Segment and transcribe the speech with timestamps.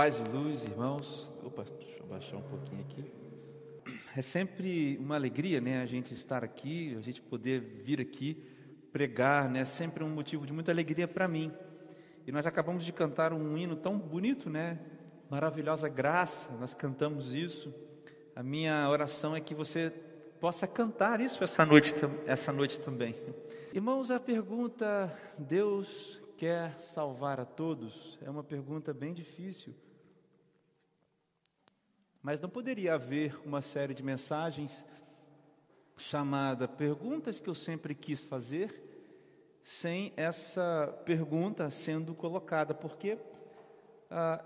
[0.00, 1.30] Paz e luz, irmãos.
[1.44, 3.12] Opa, deixa eu baixar um pouquinho aqui.
[4.16, 8.42] É sempre uma alegria, né, a gente estar aqui, a gente poder vir aqui
[8.90, 9.62] pregar, né?
[9.66, 11.52] Sempre um motivo de muita alegria para mim.
[12.26, 14.78] E nós acabamos de cantar um hino tão bonito, né?
[15.28, 16.50] Maravilhosa graça.
[16.58, 17.70] Nós cantamos isso.
[18.34, 19.90] A minha oração é que você
[20.40, 21.92] possa cantar isso essa noite,
[22.26, 23.14] essa noite também.
[23.74, 29.74] Irmãos, a pergunta Deus quer salvar a todos é uma pergunta bem difícil.
[32.22, 34.84] Mas não poderia haver uma série de mensagens
[35.96, 38.88] chamada Perguntas que eu sempre quis fazer
[39.62, 43.18] sem essa pergunta sendo colocada, porque
[44.10, 44.44] ah,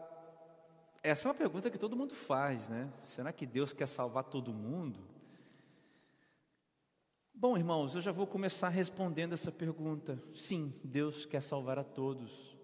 [1.03, 2.91] essa é uma pergunta que todo mundo faz, né?
[3.01, 5.01] Será que Deus quer salvar todo mundo?
[7.33, 10.23] Bom, irmãos, eu já vou começar respondendo essa pergunta.
[10.35, 12.57] Sim, Deus quer salvar a todos.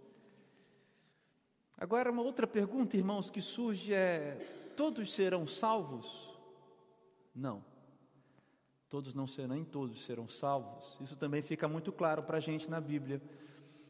[1.77, 4.39] Agora, uma outra pergunta, irmãos, que surge é:
[4.81, 6.27] todos serão salvos?
[7.35, 7.63] Não.
[8.89, 10.97] Todos não serão, nem todos serão salvos.
[11.03, 13.21] Isso também fica muito claro para a gente na Bíblia.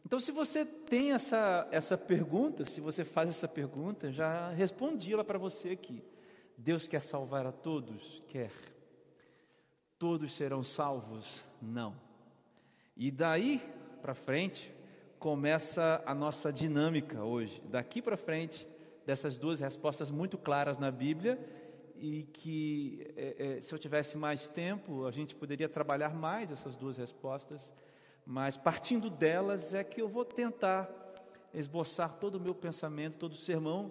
[0.04, 5.22] Então, se você tem essa, essa pergunta, se você faz essa pergunta, já respondi ela
[5.22, 6.02] para você aqui.
[6.58, 8.20] Deus quer salvar a todos?
[8.26, 8.50] Quer
[9.96, 11.44] todos serão salvos?
[11.62, 11.94] Não.
[12.96, 13.62] E daí
[14.02, 14.74] para frente
[15.20, 17.62] começa a nossa dinâmica hoje.
[17.66, 18.66] Daqui para frente,
[19.10, 21.36] dessas duas respostas muito claras na Bíblia,
[21.96, 26.76] e que é, é, se eu tivesse mais tempo, a gente poderia trabalhar mais essas
[26.76, 27.72] duas respostas,
[28.24, 30.88] mas partindo delas é que eu vou tentar
[31.52, 33.90] esboçar todo o meu pensamento, todo o sermão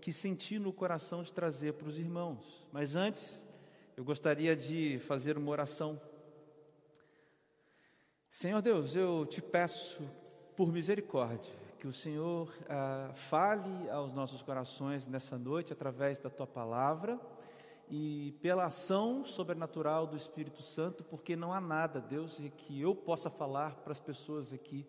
[0.00, 2.64] que senti no coração de trazer para os irmãos.
[2.70, 3.48] Mas antes,
[3.96, 6.00] eu gostaria de fazer uma oração.
[8.30, 10.00] Senhor Deus, eu te peço
[10.54, 16.46] por misericórdia que o Senhor ah, fale aos nossos corações nessa noite através da tua
[16.46, 17.18] palavra
[17.88, 23.30] e pela ação sobrenatural do Espírito Santo, porque não há nada, Deus, que eu possa
[23.30, 24.86] falar para as pessoas aqui.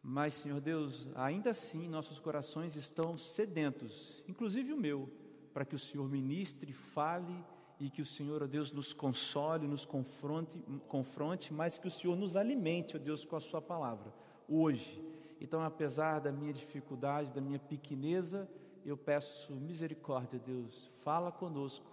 [0.00, 5.10] Mas, Senhor Deus, ainda assim nossos corações estão sedentos, inclusive o meu,
[5.52, 7.44] para que o Senhor ministre, fale
[7.80, 10.56] e que o Senhor, ó Deus, nos console, nos confronte,
[10.86, 14.14] confronte, mas que o Senhor nos alimente, ó Deus, com a Sua palavra,
[14.48, 15.17] hoje.
[15.40, 18.48] Então, apesar da minha dificuldade, da minha pequeneza,
[18.84, 21.86] eu peço misericórdia, Deus, fala conosco,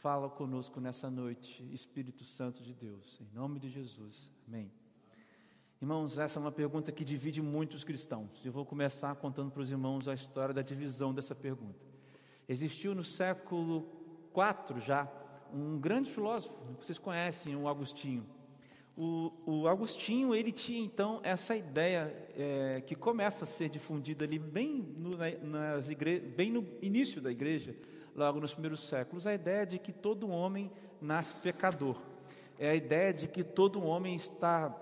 [0.00, 4.70] fala conosco nessa noite, Espírito Santo de Deus, em nome de Jesus, amém.
[5.80, 8.44] Irmãos, essa é uma pergunta que divide muitos cristãos.
[8.44, 11.84] Eu vou começar contando para os irmãos a história da divisão dessa pergunta.
[12.48, 13.82] Existiu no século
[14.32, 15.06] 4 já,
[15.52, 18.26] um grande filósofo, vocês conhecem o Agostinho.
[18.96, 24.38] O, o Agostinho, ele tinha então essa ideia é, que começa a ser difundida ali
[24.38, 26.18] bem no, nas igre...
[26.18, 27.76] bem no início da igreja,
[28.14, 32.00] logo nos primeiros séculos, a ideia de que todo homem nasce pecador.
[32.58, 34.74] É a ideia de que todo homem está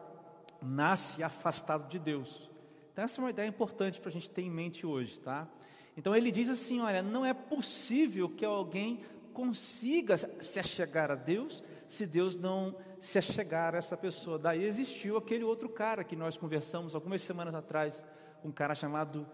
[0.63, 2.49] nasce afastado de Deus.
[2.93, 5.49] Então essa é uma ideia importante para a gente ter em mente hoje, tá?
[5.97, 9.01] Então ele diz assim, olha, não é possível que alguém
[9.33, 11.63] consiga se achegar a Deus
[11.94, 14.38] se Deus não se achegar a essa pessoa.
[14.38, 18.05] Daí existiu aquele outro cara que nós conversamos algumas semanas atrás,
[18.44, 19.27] um cara chamado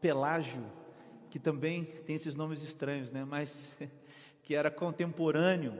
[0.00, 0.64] Pelágio,
[1.30, 3.24] que também tem esses nomes estranhos, né?
[3.24, 3.76] Mas
[4.42, 5.78] que era contemporâneo,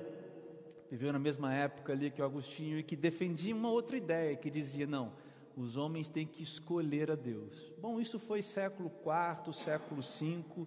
[0.91, 4.51] viveu na mesma época ali que o Agostinho e que defendia uma outra ideia, que
[4.51, 5.13] dizia não,
[5.57, 7.73] os homens têm que escolher a Deus.
[7.79, 10.67] Bom, isso foi século IV, século V,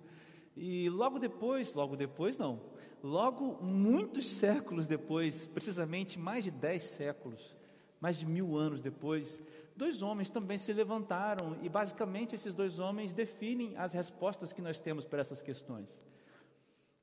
[0.55, 2.59] e logo depois, logo depois não,
[3.03, 7.56] Logo, muitos séculos depois, precisamente mais de dez séculos,
[8.00, 9.41] mais de mil anos depois,
[9.75, 14.79] dois homens também se levantaram e, basicamente, esses dois homens definem as respostas que nós
[14.79, 16.00] temos para essas questões.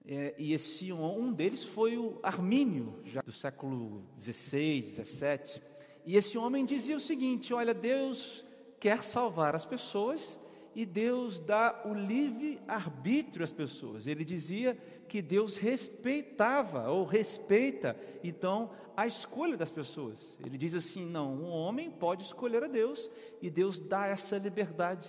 [0.04, 5.62] É, e esse um deles foi o Armínio, já do século XVI, XVII.
[6.06, 8.46] E esse homem dizia o seguinte: Olha, Deus
[8.80, 10.40] quer salvar as pessoas
[10.74, 14.06] e Deus dá o livre arbítrio às pessoas.
[14.06, 14.78] Ele dizia
[15.08, 20.36] que Deus respeitava ou respeita então a escolha das pessoas.
[20.44, 23.10] Ele diz assim: não, um homem pode escolher a Deus
[23.40, 25.08] e Deus dá essa liberdade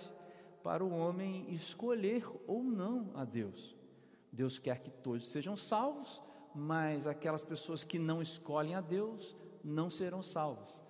[0.62, 3.76] para o homem escolher ou não a Deus.
[4.32, 6.22] Deus quer que todos sejam salvos,
[6.54, 10.80] mas aquelas pessoas que não escolhem a Deus não serão salvas.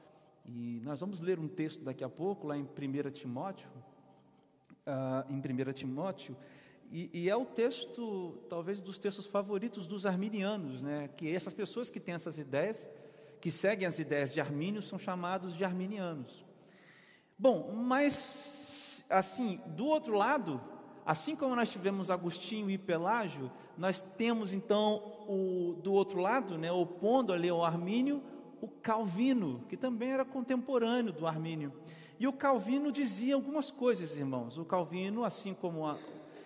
[0.45, 3.69] E nós vamos ler um texto daqui a pouco, lá em 1 Timóteo,
[4.87, 6.37] ah, em 1 Timóteo,
[6.91, 11.09] e, e, é o texto, talvez, dos textos favoritos dos arminianos, né?
[11.17, 12.91] que essas pessoas que têm essas ideias,
[13.41, 16.45] que seguem as ideias de Armínio, são chamados de arminianos.
[17.39, 20.61] Bom, mas, assim, do outro lado,
[21.05, 26.71] Assim como nós tivemos Agostinho e Pelágio, nós temos então o, do outro lado, né,
[26.71, 28.23] opondo ali ao Armínio,
[28.61, 31.73] o Calvino, que também era contemporâneo do Armínio.
[32.19, 34.59] E o Calvino dizia algumas coisas, irmãos.
[34.59, 35.97] O Calvino, assim como a,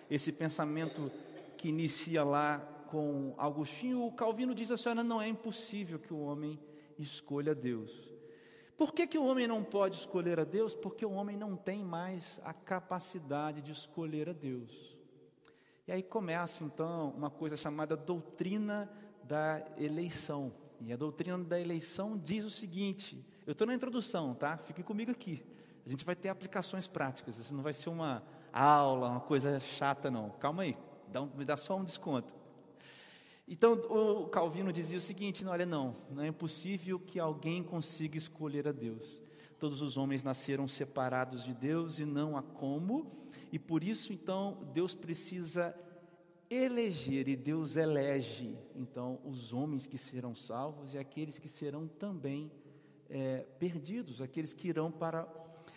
[0.09, 1.11] esse pensamento
[1.57, 6.59] que inicia lá com Agostinho, o Calvino diz assim: não é impossível que o homem
[6.97, 7.91] escolha Deus.
[8.77, 10.73] Por que, que o homem não pode escolher a Deus?
[10.75, 14.97] Porque o homem não tem mais a capacidade de escolher a Deus.
[15.87, 18.89] E aí começa então uma coisa chamada doutrina
[19.23, 20.53] da eleição.
[20.81, 24.57] E a doutrina da eleição diz o seguinte: eu estou na introdução, tá?
[24.57, 25.43] Fique comigo aqui.
[25.85, 27.37] A gente vai ter aplicações práticas.
[27.37, 28.23] Isso não vai ser uma
[28.63, 30.29] aula, uma coisa chata, não.
[30.31, 30.77] Calma aí,
[31.09, 32.33] dá um, me dá só um desconto.
[33.47, 38.67] Então o Calvino dizia o seguinte: olha, não, não é impossível que alguém consiga escolher
[38.67, 39.21] a Deus.
[39.59, 44.57] Todos os homens nasceram separados de Deus e não há como, e por isso então
[44.73, 45.75] Deus precisa
[46.49, 52.51] eleger e Deus elege então os homens que serão salvos e aqueles que serão também
[53.09, 55.27] é, perdidos, aqueles que irão para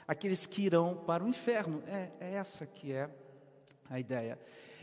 [0.09, 1.83] aqueles que irão para o inferno.
[1.87, 3.11] É, é essa que é
[3.91, 4.39] a ideia.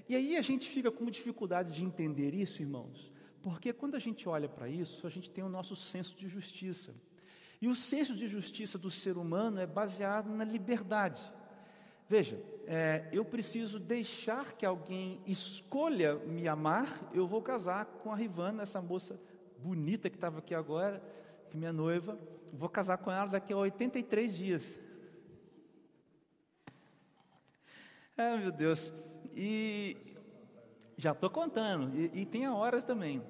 [0.07, 3.11] E aí a gente fica com dificuldade de entender isso, irmãos,
[3.41, 6.93] porque quando a gente olha para isso, a gente tem o nosso senso de justiça.
[7.59, 11.21] E o senso de justiça do ser humano é baseado na liberdade.
[12.07, 18.15] Veja, é, eu preciso deixar que alguém escolha me amar, eu vou casar com a
[18.15, 19.19] Rivana, essa moça
[19.57, 21.01] bonita que estava aqui agora,
[21.49, 22.19] que é minha noiva,
[22.53, 24.84] vou casar com ela daqui a 83 dias.
[28.17, 28.93] Ah, meu Deus.
[29.35, 29.97] E
[30.97, 31.95] já estou contando.
[31.95, 33.21] E, e tem a horas também.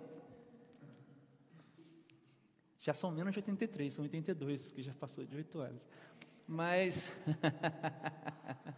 [2.79, 5.81] Já são menos de 83, são 82, porque já passou de 8 horas.
[6.47, 7.11] Mas.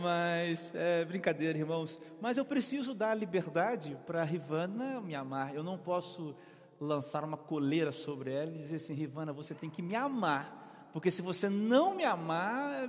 [0.00, 1.98] Mas, é, brincadeira, irmãos.
[2.20, 5.52] Mas eu preciso dar liberdade para a Rivana me amar.
[5.52, 6.36] Eu não posso
[6.80, 10.88] lançar uma coleira sobre ela e dizer assim: Rivana, você tem que me amar.
[10.92, 12.88] Porque se você não me amar,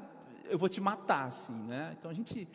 [0.52, 1.96] eu vou te matar, assim, né?
[1.98, 2.48] Então a gente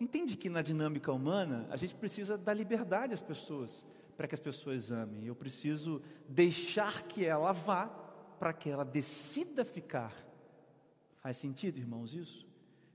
[0.00, 3.86] entende que na dinâmica humana a gente precisa dar liberdade às pessoas
[4.16, 5.26] para que as pessoas amem.
[5.26, 7.86] Eu preciso deixar que ela vá
[8.38, 10.14] para que ela decida ficar.
[11.20, 12.46] Faz sentido, irmãos, isso?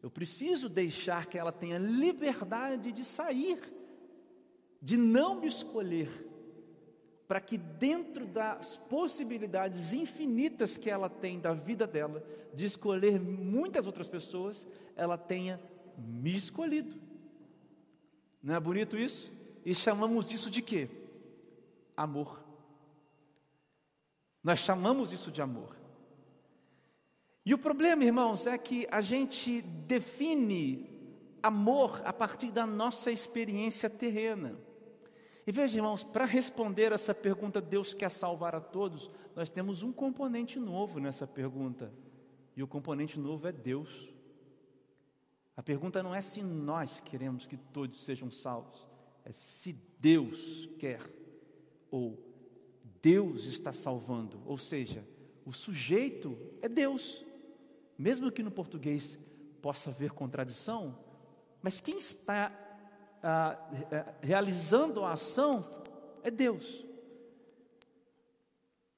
[0.01, 3.59] Eu preciso deixar que ela tenha liberdade de sair,
[4.81, 6.28] de não me escolher,
[7.29, 13.85] para que dentro das possibilidades infinitas que ela tem da vida dela, de escolher muitas
[13.85, 15.61] outras pessoas, ela tenha
[15.95, 16.99] me escolhido.
[18.41, 19.31] Não é bonito isso?
[19.63, 20.89] E chamamos isso de quê?
[21.95, 22.43] Amor.
[24.43, 25.75] Nós chamamos isso de amor.
[27.45, 30.89] E o problema, irmãos, é que a gente define
[31.43, 34.57] amor a partir da nossa experiência terrena.
[35.49, 39.91] E veja, irmãos, para responder essa pergunta, Deus quer salvar a todos, nós temos um
[39.91, 41.91] componente novo nessa pergunta.
[42.55, 44.13] E o componente novo é Deus.
[45.57, 48.87] A pergunta não é se nós queremos que todos sejam salvos,
[49.25, 51.01] é se Deus quer
[51.89, 52.23] ou
[53.01, 55.03] Deus está salvando, ou seja,
[55.43, 57.25] o sujeito é Deus.
[57.97, 59.17] Mesmo que no português
[59.63, 60.95] possa haver contradição,
[61.59, 62.68] mas quem está
[64.21, 65.65] realizando a ação
[66.23, 66.85] é Deus.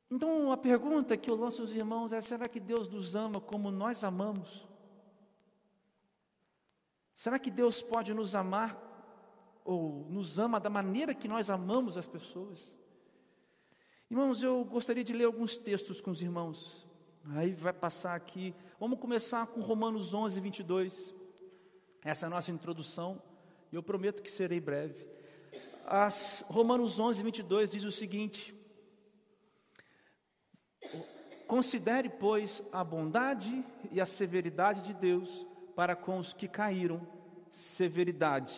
[0.09, 3.71] Então a pergunta que eu lanço aos irmãos é: será que Deus nos ama como
[3.71, 4.67] nós amamos?
[7.15, 8.75] Será que Deus pode nos amar
[9.63, 12.75] ou nos ama da maneira que nós amamos as pessoas?
[14.09, 16.85] Irmãos, eu gostaria de ler alguns textos com os irmãos.
[17.35, 18.53] Aí vai passar aqui.
[18.79, 21.15] Vamos começar com Romanos 11, 22.
[22.03, 23.21] Essa é a nossa introdução.
[23.71, 25.05] E eu prometo que serei breve.
[25.85, 28.53] As, Romanos 11, 22 diz o seguinte:
[31.47, 37.05] Considere, pois, a bondade e a severidade de Deus para com os que caíram,
[37.49, 38.55] severidade,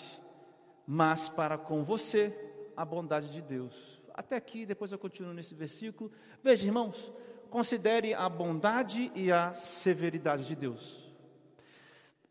[0.86, 2.36] mas para com você,
[2.76, 4.02] a bondade de Deus.
[4.14, 6.12] Até aqui, depois eu continuo nesse versículo.
[6.44, 7.12] Veja, irmãos,
[7.50, 11.03] considere a bondade e a severidade de Deus.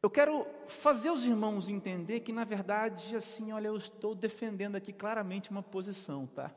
[0.02, 4.92] Eu quero fazer os irmãos entender que, na verdade, assim, olha, eu estou defendendo aqui
[4.92, 6.50] claramente uma posição, tá?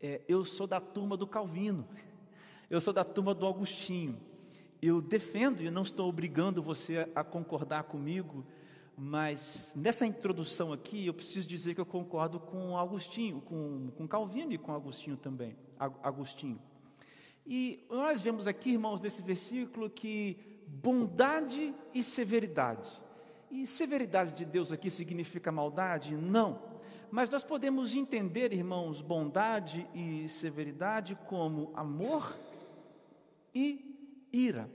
[0.00, 1.86] É, eu sou da turma do Calvino,
[2.70, 4.20] eu sou da turma do Agostinho
[4.86, 8.44] eu defendo e não estou obrigando você a concordar comigo,
[8.96, 14.52] mas nessa introdução aqui eu preciso dizer que eu concordo com Agostinho, com, com Calvino
[14.52, 15.56] e com Agostinho também.
[15.78, 16.60] Agostinho.
[17.46, 22.90] E nós vemos aqui, irmãos, nesse versículo que bondade e severidade.
[23.50, 26.16] E severidade de Deus aqui significa maldade?
[26.16, 26.60] Não.
[27.10, 32.36] Mas nós podemos entender, irmãos, bondade e severidade como amor
[33.54, 34.68] e ira.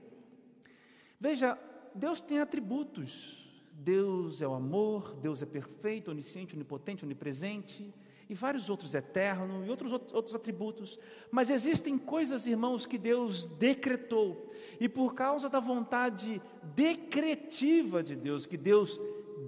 [1.20, 1.60] Veja,
[1.94, 3.38] Deus tem atributos.
[3.74, 7.94] Deus é o amor, Deus é perfeito, onisciente, onipotente, onipresente
[8.30, 11.00] e vários outros eternos e outros, outros atributos.
[11.32, 16.40] Mas existem coisas, irmãos, que Deus decretou, e por causa da vontade
[16.76, 19.02] decretiva de Deus, que Deus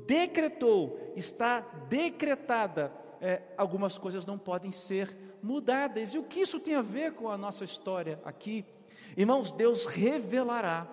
[0.07, 6.15] decretou, está decretada, é, algumas coisas não podem ser mudadas.
[6.15, 8.65] E o que isso tem a ver com a nossa história aqui?
[9.15, 10.87] Irmãos, Deus revelará,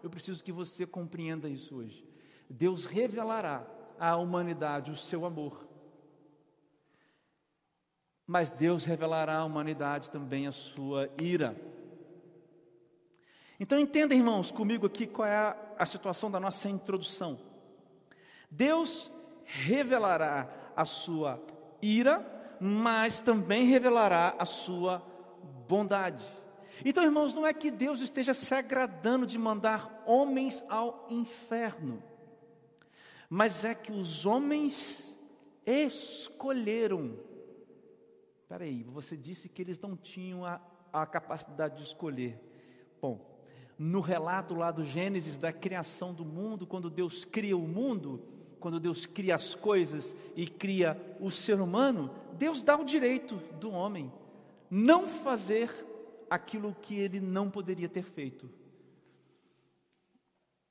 [0.00, 2.06] eu preciso que você compreenda isso hoje.
[2.48, 3.66] Deus revelará
[3.98, 5.71] à humanidade o seu amor
[8.26, 11.56] mas Deus revelará à humanidade também a sua ira.
[13.58, 17.38] Então entenda, irmãos, comigo aqui qual é a, a situação da nossa introdução.
[18.50, 19.10] Deus
[19.44, 21.40] revelará a sua
[21.80, 22.26] ira,
[22.60, 25.02] mas também revelará a sua
[25.68, 26.24] bondade.
[26.84, 32.02] Então, irmãos, não é que Deus esteja se agradando de mandar homens ao inferno,
[33.28, 35.16] mas é que os homens
[35.64, 37.16] escolheram
[38.52, 40.60] Espera aí, você disse que eles não tinham a,
[40.92, 42.38] a capacidade de escolher.
[43.00, 43.18] Bom,
[43.78, 48.22] no relato lá do Gênesis, da criação do mundo, quando Deus cria o mundo,
[48.60, 53.70] quando Deus cria as coisas e cria o ser humano, Deus dá o direito do
[53.70, 54.12] homem
[54.70, 55.70] não fazer
[56.28, 58.50] aquilo que ele não poderia ter feito.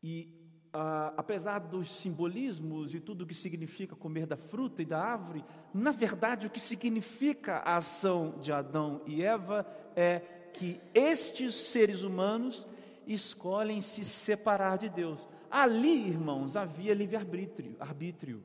[0.03, 0.40] E
[0.73, 5.43] ah, apesar dos simbolismos e tudo o que significa comer da fruta e da árvore,
[5.73, 10.19] na verdade o que significa a ação de Adão e Eva é
[10.53, 12.67] que estes seres humanos
[13.05, 15.27] escolhem se separar de Deus.
[15.49, 17.75] Ali, irmãos, havia livre-arbítrio.
[17.79, 18.43] Arbítrio.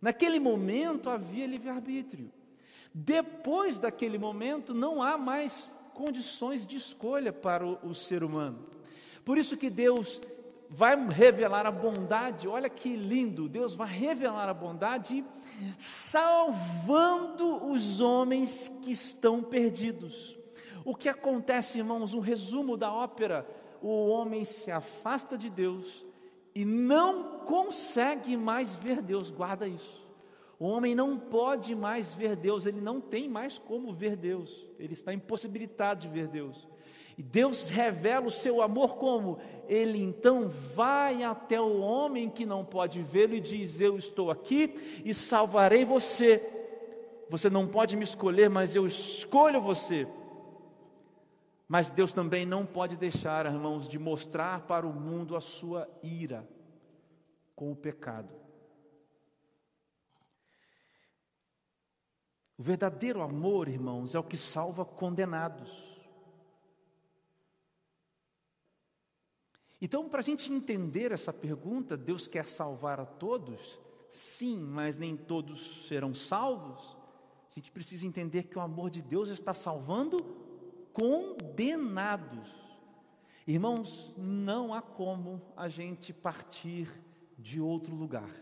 [0.00, 2.32] Naquele momento havia livre-arbítrio.
[2.92, 8.66] Depois daquele momento não há mais condições de escolha para o, o ser humano.
[9.24, 10.20] Por isso que Deus
[10.68, 15.24] vai revelar a bondade, olha que lindo, Deus vai revelar a bondade,
[15.76, 20.36] salvando os homens que estão perdidos.
[20.84, 23.46] O que acontece, irmãos, um resumo da ópera:
[23.80, 26.04] o homem se afasta de Deus
[26.54, 30.04] e não consegue mais ver Deus, guarda isso.
[30.58, 34.92] O homem não pode mais ver Deus, ele não tem mais como ver Deus, ele
[34.92, 36.68] está impossibilitado de ver Deus.
[37.16, 39.38] E Deus revela o seu amor como?
[39.68, 45.02] Ele então vai até o homem que não pode vê-lo e diz: Eu estou aqui
[45.04, 46.50] e salvarei você.
[47.30, 50.06] Você não pode me escolher, mas eu escolho você.
[51.68, 56.46] Mas Deus também não pode deixar, irmãos, de mostrar para o mundo a sua ira
[57.54, 58.28] com o pecado.
[62.58, 65.93] O verdadeiro amor, irmãos, é o que salva condenados.
[69.84, 73.78] Então, para a gente entender essa pergunta, Deus quer salvar a todos?
[74.08, 76.96] Sim, mas nem todos serão salvos.
[77.50, 80.24] A gente precisa entender que o amor de Deus está salvando
[80.90, 82.48] condenados.
[83.46, 86.88] Irmãos, não há como a gente partir
[87.38, 88.34] de outro lugar.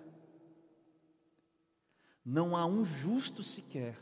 [2.25, 3.99] Não há um justo sequer.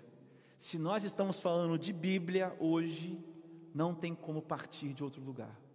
[0.59, 3.18] Se nós estamos falando de Bíblia hoje,
[3.75, 5.70] não tem como partir de outro lugar.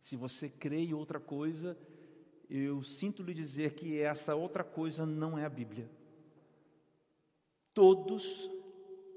[0.00, 1.76] Se você crê em outra coisa,
[2.48, 5.90] eu sinto lhe dizer que essa outra coisa não é a Bíblia.
[7.74, 8.50] Todos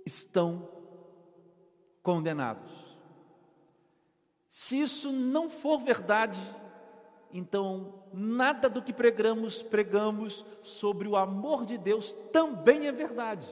[0.06, 0.70] estão
[2.04, 2.72] condenados.
[4.50, 6.40] Se isso não for verdade,
[7.32, 13.48] então nada do que pregamos, pregamos sobre o amor de Deus também é verdade.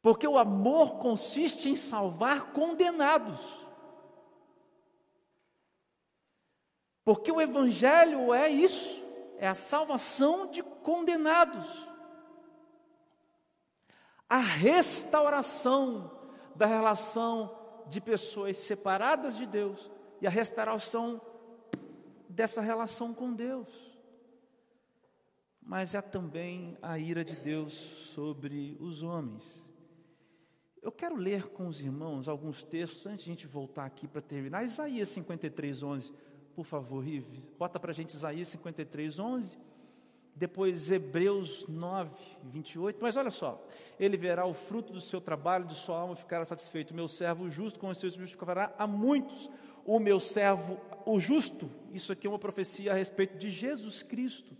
[0.00, 3.40] Porque o amor consiste em salvar condenados.
[7.06, 9.00] Porque o Evangelho é isso,
[9.38, 11.64] é a salvação de condenados,
[14.28, 16.10] a restauração
[16.56, 17.56] da relação
[17.88, 19.88] de pessoas separadas de Deus
[20.20, 21.22] e a restauração
[22.28, 23.68] dessa relação com Deus.
[25.62, 27.72] Mas é também a ira de Deus
[28.16, 29.44] sobre os homens.
[30.82, 34.20] Eu quero ler com os irmãos alguns textos antes de a gente voltar aqui para
[34.20, 34.64] terminar.
[34.64, 36.25] Isaías 53, 11
[36.56, 37.42] por favor, Rive.
[37.58, 39.58] Bota para a gente Isaías 53, 11.
[40.34, 42.10] Depois Hebreus 9,
[42.44, 42.98] 28.
[43.02, 43.62] Mas olha só.
[44.00, 46.94] Ele verá o fruto do seu trabalho, de sua alma ficará satisfeito.
[46.94, 49.50] Meu servo justo com os seus justificará a muitos.
[49.84, 51.70] o meu servo, o justo.
[51.92, 54.56] Isso aqui é uma profecia a respeito de Jesus Cristo.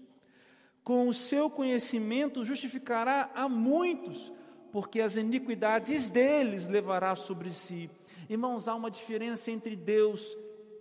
[0.85, 4.33] Com o seu conhecimento justificará a muitos,
[4.71, 7.91] porque as iniquidades deles levará sobre si.
[8.29, 10.37] Irmãos, há uma diferença entre Deus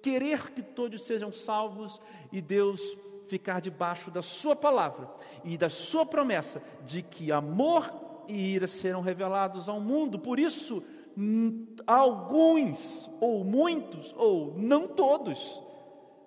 [0.06, 2.00] querer que todos sejam salvos
[2.32, 2.96] e Deus
[3.28, 5.10] ficar debaixo da Sua palavra
[5.44, 7.92] e da Sua promessa de que amor
[8.28, 10.20] e ira serão revelados ao mundo.
[10.20, 10.84] Por isso,
[11.88, 15.60] alguns, ou muitos, ou não todos,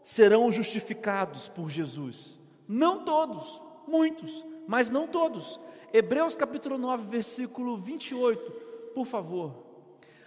[0.03, 2.37] serão justificados por Jesus.
[2.67, 5.61] Não todos, muitos, mas não todos.
[5.93, 8.51] Hebreus capítulo 9, versículo 28,
[8.93, 9.68] por favor.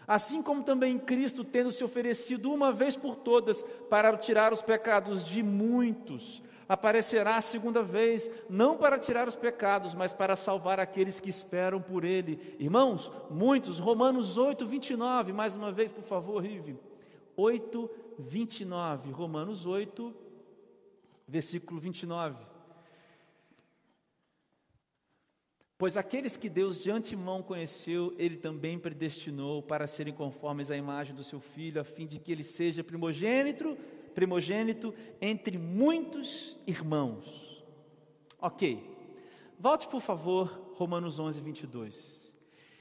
[0.08, 5.24] Assim como também Cristo, tendo se oferecido uma vez por todas para tirar os pecados
[5.24, 11.20] de muitos, aparecerá a segunda vez, não para tirar os pecados, mas para salvar aqueles
[11.20, 12.56] que esperam por Ele.
[12.60, 16.80] Irmãos, muitos, Romanos 8, 29, mais uma vez, por favor, Rive.
[17.36, 17.90] 8,
[18.20, 20.14] 29, Romanos 8,
[21.28, 22.51] versículo 29.
[25.82, 31.16] Pois aqueles que Deus de antemão conheceu, Ele também predestinou para serem conformes à imagem
[31.16, 33.76] do seu Filho, a fim de que Ele seja primogênito
[34.14, 37.66] primogênito entre muitos irmãos.
[38.40, 38.96] Ok,
[39.60, 42.32] volte por favor, Romanos 11, 22.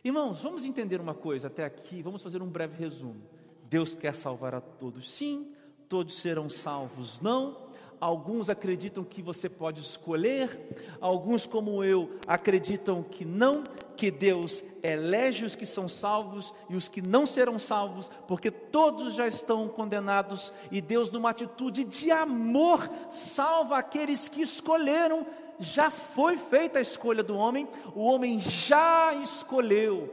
[0.04, 3.22] Irmãos, vamos entender uma coisa até aqui, vamos fazer um breve resumo.
[3.64, 5.54] Deus quer salvar a todos, sim,
[5.88, 7.69] todos serão salvos, não
[8.00, 10.58] alguns acreditam que você pode escolher,
[11.00, 13.62] alguns, como eu, acreditam que não,
[13.96, 19.12] que Deus elege os que são salvos e os que não serão salvos, porque todos
[19.12, 25.26] já estão condenados e Deus, numa atitude de amor, salva aqueles que escolheram.
[25.58, 30.08] Já foi feita a escolha do homem, o homem já escolheu.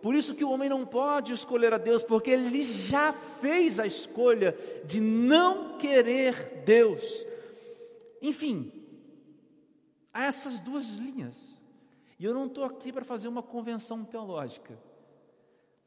[0.00, 3.86] Por isso que o homem não pode escolher a Deus, porque ele já fez a
[3.86, 7.31] escolha de não querer Deus.
[8.22, 8.72] Enfim,
[10.12, 11.60] há essas duas linhas.
[12.20, 14.78] E eu não estou aqui para fazer uma convenção teológica.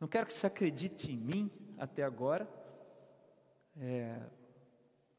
[0.02, 2.46] Não quero que você acredite em mim até agora.
[3.78, 4.22] É,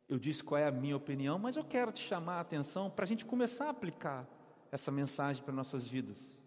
[0.06, 3.06] eu disse qual é a minha opinião, mas eu quero te chamar a atenção para
[3.06, 4.28] a gente começar a aplicar
[4.70, 6.38] essa mensagem para nossas vidas.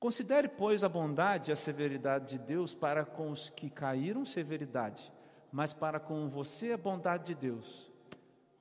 [0.00, 5.12] Considere, pois, a bondade e a severidade de Deus para com os que caíram, severidade,
[5.52, 7.91] mas para com você, a bondade de Deus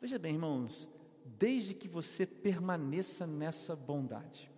[0.02, 0.90] Veja bem, irmãos,
[1.24, 4.52] desde que você permaneça nessa bondade.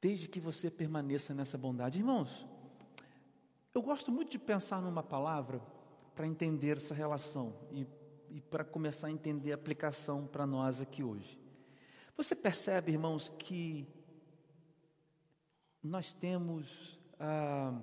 [0.00, 1.98] Desde que você permaneça nessa bondade.
[1.98, 2.46] Irmãos,
[3.74, 5.60] eu gosto muito de pensar numa palavra
[6.14, 7.86] para entender essa relação e,
[8.30, 11.38] e para começar a entender a aplicação para nós aqui hoje.
[12.16, 13.86] Você percebe, irmãos, que
[15.82, 16.98] nós temos.
[17.20, 17.78] Ah,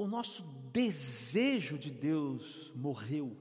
[0.00, 3.36] o nosso desejo de Deus morreu.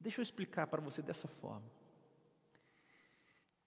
[0.00, 1.70] Deixa eu explicar para você dessa forma.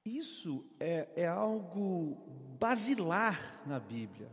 [0.04, 2.18] Isso é, é algo
[2.60, 4.32] basilar na Bíblia.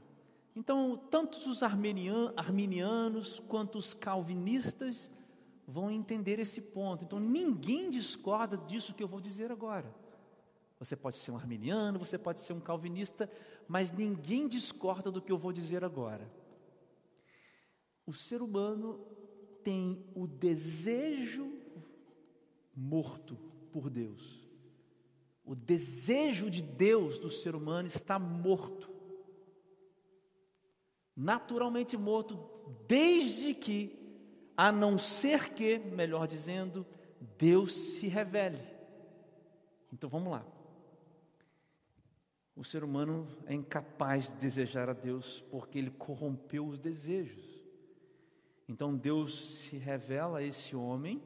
[0.57, 5.11] Então, tanto os arminianos quanto os calvinistas
[5.69, 7.05] vão entender esse ponto.
[7.05, 9.95] Então, ninguém discorda disso que eu vou dizer agora.
[10.79, 13.31] Você pode ser um arminiano, você pode ser um calvinista,
[13.69, 16.27] mas ninguém discorda do que eu vou dizer agora.
[18.07, 19.01] O ser humano
[19.62, 21.51] tem o desejo
[22.75, 23.37] morto
[23.73, 24.45] por Deus.
[25.45, 28.90] O desejo de Deus do ser humano está morto.
[31.17, 32.38] Naturalmente morto,
[32.88, 33.97] desde que,
[34.57, 36.87] a não ser que, melhor dizendo,
[37.38, 38.59] Deus se revele.
[39.93, 40.45] Então vamos lá.
[42.57, 47.54] O ser humano é incapaz de desejar a Deus porque ele corrompeu os desejos.
[48.68, 51.22] Então Deus se revela a esse homem,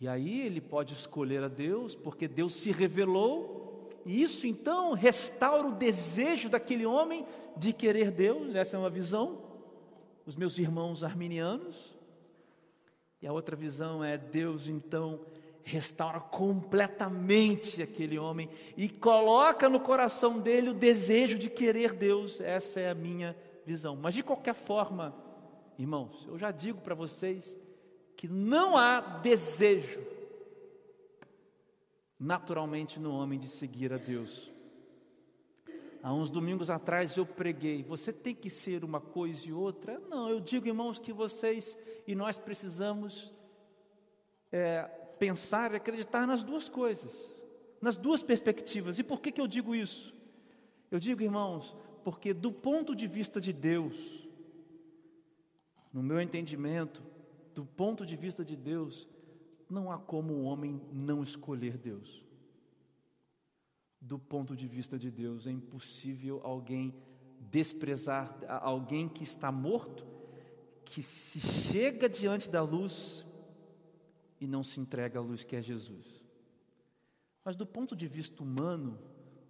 [0.00, 5.68] e aí ele pode escolher a Deus, porque Deus se revelou, e isso então restaura
[5.68, 9.42] o desejo daquele homem de querer Deus, essa é uma visão.
[10.24, 11.96] Os meus irmãos arminianos,
[13.20, 15.20] e a outra visão é Deus então
[15.64, 22.40] restaura completamente aquele homem e coloca no coração dele o desejo de querer Deus.
[22.40, 23.94] Essa é a minha visão.
[23.96, 25.14] Mas de qualquer forma,
[25.78, 27.56] Irmãos, eu já digo para vocês
[28.16, 30.04] que não há desejo
[32.18, 34.50] naturalmente no homem de seguir a Deus.
[36.02, 40.00] Há uns domingos atrás eu preguei, você tem que ser uma coisa e outra.
[40.08, 43.32] Não, eu digo, irmãos, que vocês e nós precisamos
[44.50, 44.82] é,
[45.18, 47.32] pensar e acreditar nas duas coisas,
[47.80, 48.98] nas duas perspectivas.
[48.98, 50.12] E por que, que eu digo isso?
[50.90, 54.27] Eu digo, irmãos, porque do ponto de vista de Deus,
[55.92, 57.02] no meu entendimento,
[57.54, 59.08] do ponto de vista de Deus,
[59.68, 62.24] não há como o homem não escolher Deus.
[64.00, 66.94] Do ponto de vista de Deus, é impossível alguém
[67.40, 70.06] desprezar alguém que está morto,
[70.84, 73.24] que se chega diante da luz
[74.40, 76.24] e não se entrega à luz que é Jesus.
[77.44, 78.98] Mas do ponto de vista humano,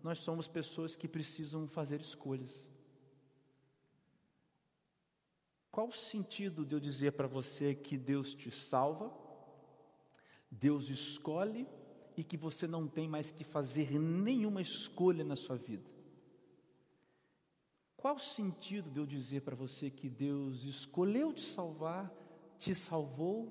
[0.03, 2.71] nós somos pessoas que precisam fazer escolhas.
[5.79, 9.13] Qual o sentido de eu dizer para você que Deus te salva,
[10.51, 11.69] Deus escolhe
[12.17, 15.89] e que você não tem mais que fazer nenhuma escolha na sua vida?
[17.97, 22.13] Qual o sentido de eu dizer para você que Deus escolheu te salvar,
[22.59, 23.49] te salvou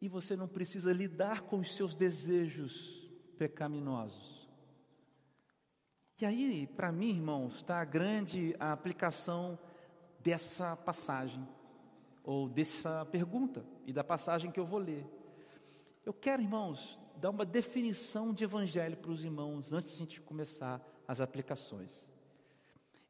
[0.00, 4.48] e você não precisa lidar com os seus desejos pecaminosos?
[6.18, 9.58] E aí, para mim, irmãos, está a grande aplicação
[10.22, 11.46] dessa passagem,
[12.22, 15.04] ou dessa pergunta, e da passagem que eu vou ler.
[16.04, 20.20] Eu quero, irmãos, dar uma definição de evangelho para os irmãos, antes de a gente
[20.20, 22.08] começar as aplicações.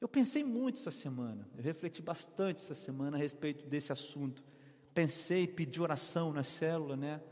[0.00, 4.42] Eu pensei muito essa semana, eu refleti bastante essa semana a respeito desse assunto.
[4.92, 7.22] Pensei, pedi oração na célula, né,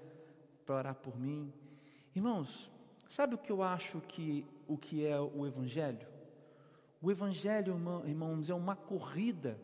[0.64, 1.52] para orar por mim.
[2.14, 2.70] Irmãos,
[3.08, 6.06] sabe o que eu acho que o que é o evangelho?
[7.02, 7.74] O evangelho,
[8.06, 9.58] irmãos, é uma corrida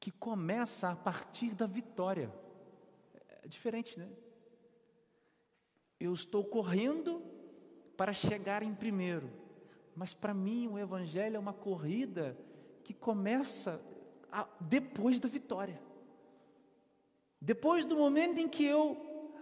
[0.00, 2.32] que começa a partir da vitória.
[3.42, 4.08] É diferente, né?
[6.00, 7.22] Eu estou correndo
[7.98, 9.30] para chegar em primeiro,
[9.94, 12.34] mas para mim o Evangelho é uma corrida
[12.82, 13.78] que começa
[14.32, 15.80] a, depois da vitória.
[17.38, 19.34] Depois do momento em que eu,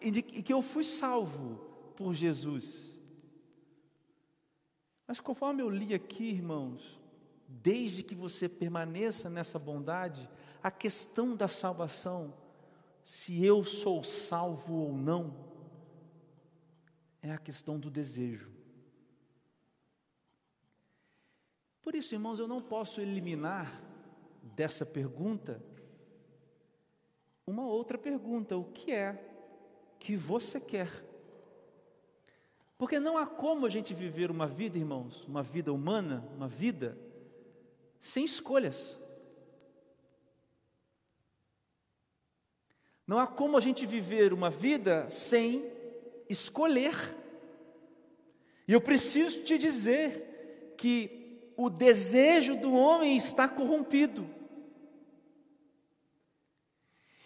[0.00, 1.56] em que eu fui salvo
[1.96, 2.94] por Jesus.
[5.06, 6.98] Mas conforme eu li aqui, irmãos,
[7.62, 10.28] desde que você permaneça nessa bondade,
[10.62, 12.34] a questão da salvação,
[13.02, 15.34] se eu sou salvo ou não,
[17.22, 18.50] é a questão do desejo.
[21.82, 23.82] Por isso, irmãos, eu não posso eliminar
[24.56, 25.62] dessa pergunta
[27.46, 29.22] uma outra pergunta: o que é
[29.98, 31.04] que você quer?
[32.76, 36.98] Porque não há como a gente viver uma vida, irmãos, uma vida humana, uma vida
[38.04, 38.98] sem escolhas.
[43.06, 45.64] Não há como a gente viver uma vida sem
[46.28, 46.94] escolher.
[48.68, 54.28] E eu preciso te dizer que o desejo do homem está corrompido.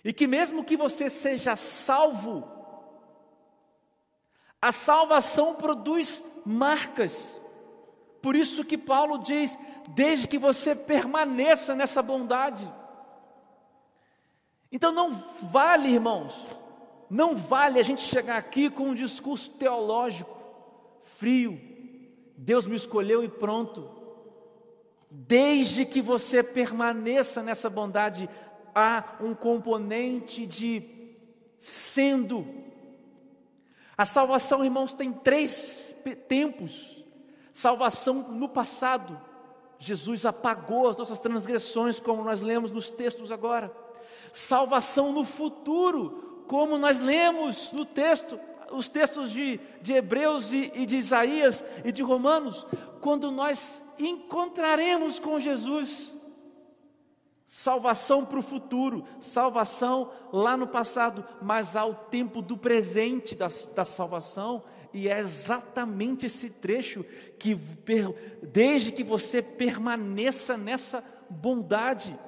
[0.05, 2.49] E que mesmo que você seja salvo,
[4.63, 7.37] a salvação produz marcas.
[8.21, 9.59] Por isso que Paulo diz:
[9.91, 12.71] desde que você permaneça nessa bondade.
[14.71, 15.13] Então não
[15.51, 16.35] vale, irmãos,
[17.09, 20.37] não vale a gente chegar aqui com um discurso teológico,
[21.03, 21.59] frio,
[22.37, 23.97] Deus me escolheu e pronto.
[25.11, 28.29] Desde que você permaneça nessa bondade,
[28.75, 30.83] há um componente de
[31.59, 32.47] sendo.
[33.97, 35.97] A salvação, irmãos, tem três
[36.29, 36.98] tempos
[37.59, 39.21] Salvação no passado,
[39.81, 43.73] Jesus apagou as nossas transgressões, como nós lemos nos textos agora.
[44.33, 48.39] Salvação no futuro, como nós lemos no texto,
[48.71, 52.65] os textos de, de Hebreus e, e de Isaías e de Romanos,
[53.01, 56.15] quando nós encontraremos com Jesus.
[57.49, 63.85] Salvação para o futuro, salvação lá no passado, mas ao tempo do presente da, da
[63.85, 67.05] salvação, e é exatamente esse trecho
[67.39, 67.55] que,
[68.43, 72.19] desde que você permaneça nessa bondade.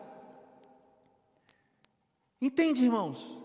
[2.40, 3.38] Entende, irmãos?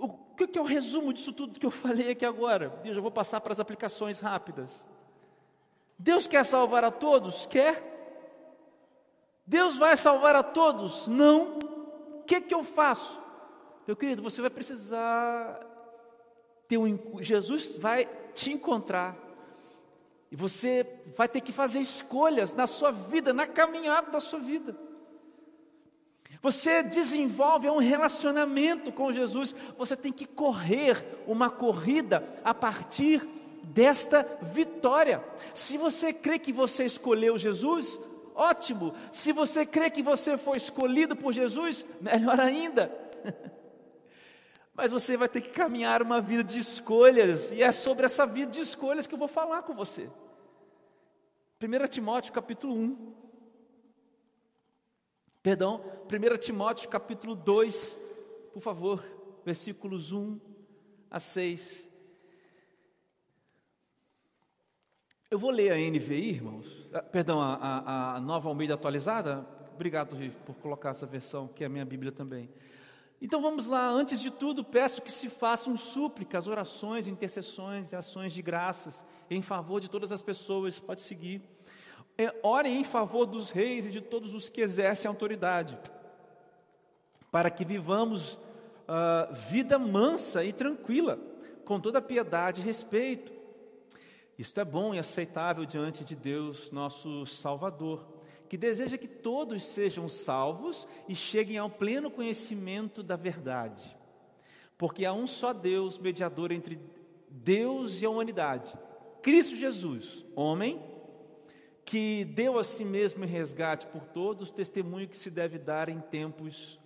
[0.00, 2.80] O que é o resumo disso tudo que eu falei aqui agora?
[2.84, 4.72] Eu já vou passar para as aplicações rápidas.
[5.98, 7.46] Deus quer salvar a todos?
[7.46, 7.82] Quer.
[9.44, 11.08] Deus vai salvar a todos?
[11.08, 11.58] Não.
[11.58, 13.20] O que, que eu faço?
[13.86, 15.66] Meu querido, você vai precisar
[16.68, 19.16] ter um, Jesus vai te encontrar.
[20.30, 24.76] E você vai ter que fazer escolhas na sua vida, na caminhada da sua vida.
[26.42, 33.26] Você desenvolve um relacionamento com Jesus, você tem que correr uma corrida a partir
[33.64, 35.24] desta vitória.
[35.54, 37.98] Se você crê que você escolheu Jesus,
[38.34, 38.94] ótimo.
[39.10, 42.92] Se você crê que você foi escolhido por Jesus, melhor ainda.
[44.78, 48.52] Mas você vai ter que caminhar uma vida de escolhas, e é sobre essa vida
[48.52, 50.08] de escolhas que eu vou falar com você.
[51.60, 53.14] 1 Timóteo capítulo 1.
[55.42, 57.98] Perdão, 1 Timóteo capítulo 2,
[58.52, 59.04] por favor,
[59.44, 60.38] versículos 1
[61.10, 61.90] a 6.
[65.28, 69.44] Eu vou ler a NVI, irmãos, ah, perdão, a, a, a nova Almeida atualizada.
[69.74, 72.48] Obrigado, Riff, por colocar essa versão, que é a minha Bíblia também.
[73.20, 78.32] Então vamos lá, antes de tudo, peço que se façam súplicas, orações, intercessões e ações
[78.32, 81.42] de graças em favor de todas as pessoas, pode seguir.
[82.16, 85.76] É, orem em favor dos reis e de todos os que exercem autoridade,
[87.30, 91.18] para que vivamos uh, vida mansa e tranquila,
[91.64, 93.32] com toda piedade e respeito.
[94.38, 98.17] Isto é bom e aceitável diante de Deus, nosso Salvador
[98.48, 103.96] que deseja que todos sejam salvos e cheguem ao pleno conhecimento da verdade.
[104.76, 106.80] Porque há um só Deus, mediador entre
[107.28, 108.72] Deus e a humanidade,
[109.22, 110.82] Cristo Jesus, homem,
[111.84, 116.00] que deu a si mesmo em resgate por todos, testemunho que se deve dar em
[116.00, 116.78] tempos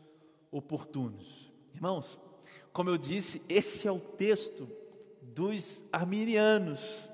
[0.51, 1.53] oportunos.
[1.75, 2.19] Irmãos,
[2.73, 4.69] como eu disse, esse é o texto
[5.21, 7.09] dos arminianos.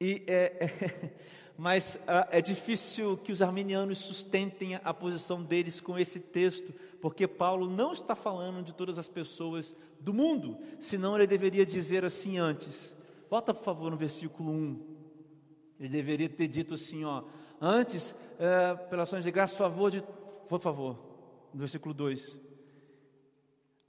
[0.00, 1.12] E é, é
[1.56, 7.26] mas ah, é difícil que os arminianos sustentem a posição deles com esse texto, porque
[7.26, 12.38] Paulo não está falando de todas as pessoas do mundo, senão ele deveria dizer assim
[12.38, 12.96] antes.
[13.30, 14.80] Volta, por favor, no versículo 1.
[15.80, 17.22] Ele deveria ter dito assim, ó,
[17.60, 20.02] antes, é, pela ação de graça, favor de,
[20.48, 20.98] por favor,
[21.52, 22.41] no versículo 2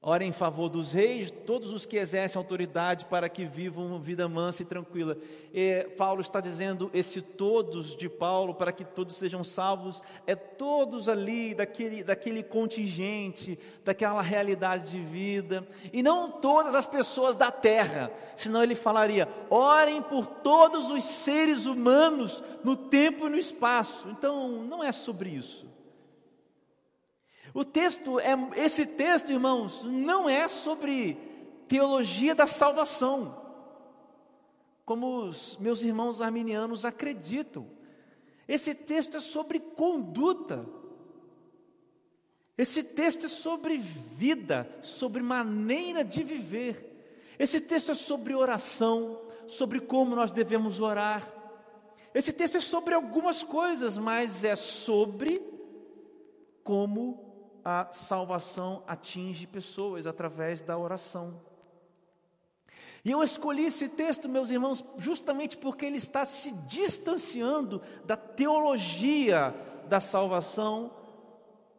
[0.06, 4.28] Ora em favor dos reis, todos os que exercem autoridade para que vivam uma vida
[4.28, 5.18] mansa e tranquila.
[5.54, 11.08] E Paulo está dizendo esse todos de Paulo para que todos sejam salvos, é todos
[11.08, 18.12] ali daquele, daquele contingente, daquela realidade de vida, e não todas as pessoas da terra,
[18.36, 24.10] senão ele falaria: orem por todos os seres humanos no tempo e no espaço.
[24.10, 25.66] Então não é sobre isso.
[27.54, 31.18] O texto é esse texto, irmãos, não é sobre
[31.68, 33.40] teologia da salvação,
[34.84, 37.68] como os meus irmãos arminianos acreditam.
[38.48, 40.66] Esse texto é sobre conduta.
[42.58, 47.34] Esse texto é sobre vida, sobre maneira de viver.
[47.38, 51.32] Esse texto é sobre oração, sobre como nós devemos orar.
[52.14, 55.42] Esse texto é sobre algumas coisas, mas é sobre
[56.64, 57.33] como
[57.64, 61.40] a salvação atinge pessoas através da oração.
[63.06, 69.54] E eu escolhi esse texto, meus irmãos, justamente porque ele está se distanciando da teologia
[69.88, 70.92] da salvação,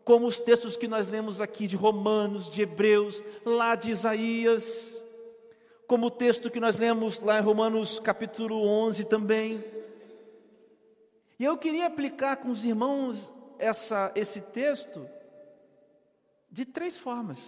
[0.05, 5.03] como os textos que nós lemos aqui de Romanos, de Hebreus, lá de Isaías,
[5.87, 9.64] como o texto que nós lemos lá em Romanos capítulo 11 também.
[11.38, 15.09] E eu queria aplicar com os irmãos essa, esse texto
[16.54, 17.40] de três formas.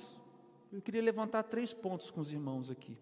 [0.72, 2.98] Eu queria levantar três pontos com os irmãos aqui.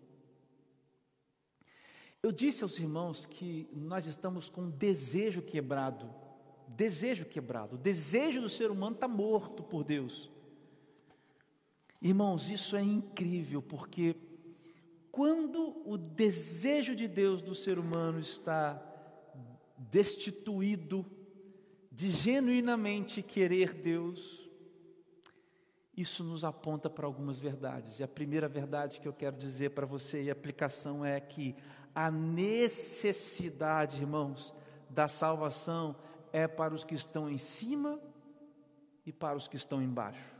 [2.22, 6.14] Eu disse aos irmãos que nós estamos com um desejo quebrado.
[6.68, 7.76] Desejo quebrado.
[7.76, 10.30] O desejo do ser humano está morto por Deus.
[12.02, 14.14] Irmãos, isso é incrível, porque
[15.10, 18.78] quando o desejo de Deus do ser humano está
[19.78, 21.06] destituído
[21.90, 24.43] de genuinamente querer Deus,
[25.96, 28.00] isso nos aponta para algumas verdades.
[28.00, 31.54] E a primeira verdade que eu quero dizer para você e aplicação é que
[31.94, 34.52] a necessidade, irmãos,
[34.90, 35.94] da salvação
[36.32, 38.00] é para os que estão em cima
[39.06, 40.34] e para os que estão embaixo.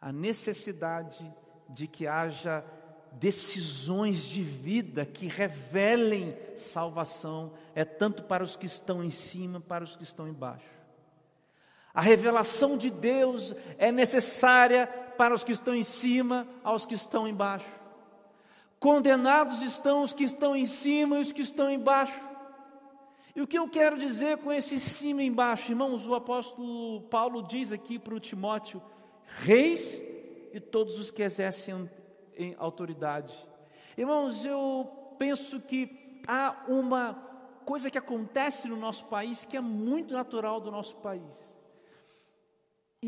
[0.00, 1.30] A necessidade
[1.68, 2.64] de que haja
[3.12, 9.84] decisões de vida que revelem salvação é tanto para os que estão em cima, para
[9.84, 10.75] os que estão embaixo.
[11.96, 17.26] A revelação de Deus é necessária para os que estão em cima, aos que estão
[17.26, 17.72] embaixo.
[18.78, 22.20] Condenados estão os que estão em cima e os que estão embaixo.
[23.34, 26.06] E o que eu quero dizer com esse cima e embaixo, irmãos?
[26.06, 28.82] O apóstolo Paulo diz aqui para o Timóteo:
[29.24, 29.98] reis
[30.52, 31.90] e todos os que exercem
[32.36, 33.34] em autoridade.
[33.96, 37.14] Irmãos, eu penso que há uma
[37.64, 41.45] coisa que acontece no nosso país que é muito natural do nosso país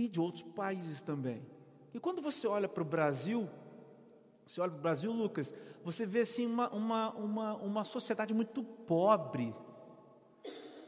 [0.04, 1.42] e de outros países também.
[1.92, 3.48] E quando você olha para o Brasil,
[4.46, 5.52] você olha para o Brasil, Lucas,
[5.84, 9.54] você vê assim uma, uma, uma, uma sociedade muito pobre.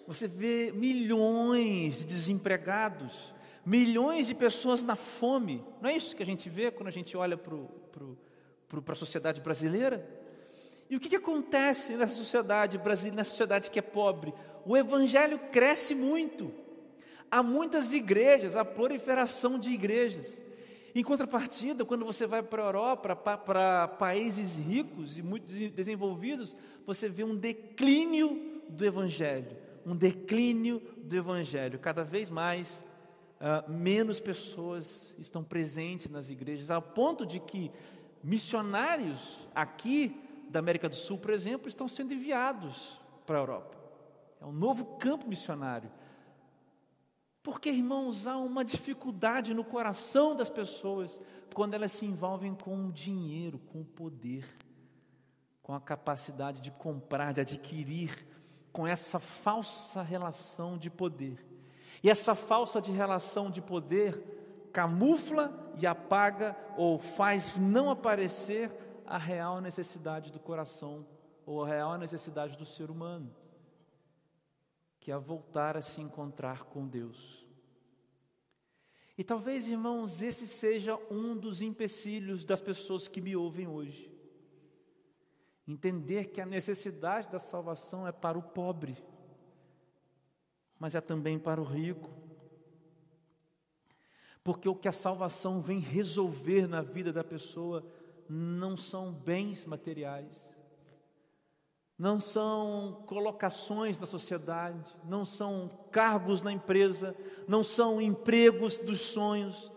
[0.07, 5.65] Você vê milhões de desempregados, milhões de pessoas na fome.
[5.81, 10.09] Não é isso que a gente vê quando a gente olha para a sociedade brasileira?
[10.89, 12.79] E o que, que acontece nessa sociedade
[13.13, 14.35] nessa sociedade que é pobre?
[14.65, 16.53] O evangelho cresce muito.
[17.31, 20.43] Há muitas igrejas, há proliferação de igrejas.
[20.95, 27.09] Em contrapartida, quando você vai para a Europa, para países ricos e muito desenvolvidos, você
[27.09, 31.79] vê um declínio do Evangelho, um declínio do Evangelho.
[31.79, 32.85] Cada vez mais,
[33.41, 37.71] uh, menos pessoas estão presentes nas igrejas, ao ponto de que
[38.23, 43.79] missionários aqui da América do Sul, por exemplo, estão sendo enviados para a Europa.
[44.41, 45.91] É um novo campo missionário.
[47.43, 51.21] Porque, irmãos, há uma dificuldade no coração das pessoas
[51.55, 54.47] quando elas se envolvem com o dinheiro, com o poder,
[55.63, 58.27] com a capacidade de comprar, de adquirir,
[58.73, 61.45] com essa falsa relação de poder.
[62.03, 68.71] E essa falsa de relação de poder camufla e apaga ou faz não aparecer
[69.07, 71.05] a real necessidade do coração
[71.45, 73.35] ou a real necessidade do ser humano
[75.01, 77.45] que é voltar a se encontrar com Deus.
[79.17, 84.11] E talvez, irmãos, esse seja um dos empecilhos das pessoas que me ouvem hoje.
[85.67, 88.97] Entender que a necessidade da salvação é para o pobre,
[90.79, 92.11] mas é também para o rico.
[94.43, 97.85] Porque o que a salvação vem resolver na vida da pessoa
[98.29, 100.50] não são bens materiais,
[102.01, 107.15] não são colocações na sociedade, não são cargos na empresa,
[107.47, 109.71] não são empregos dos sonhos,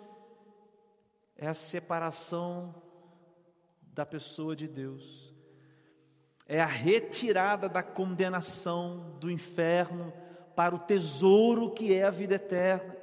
[1.36, 2.74] é a separação
[3.82, 5.36] da pessoa de Deus,
[6.48, 10.14] é a retirada da condenação do inferno
[10.56, 12.96] para o tesouro que é a vida eterna,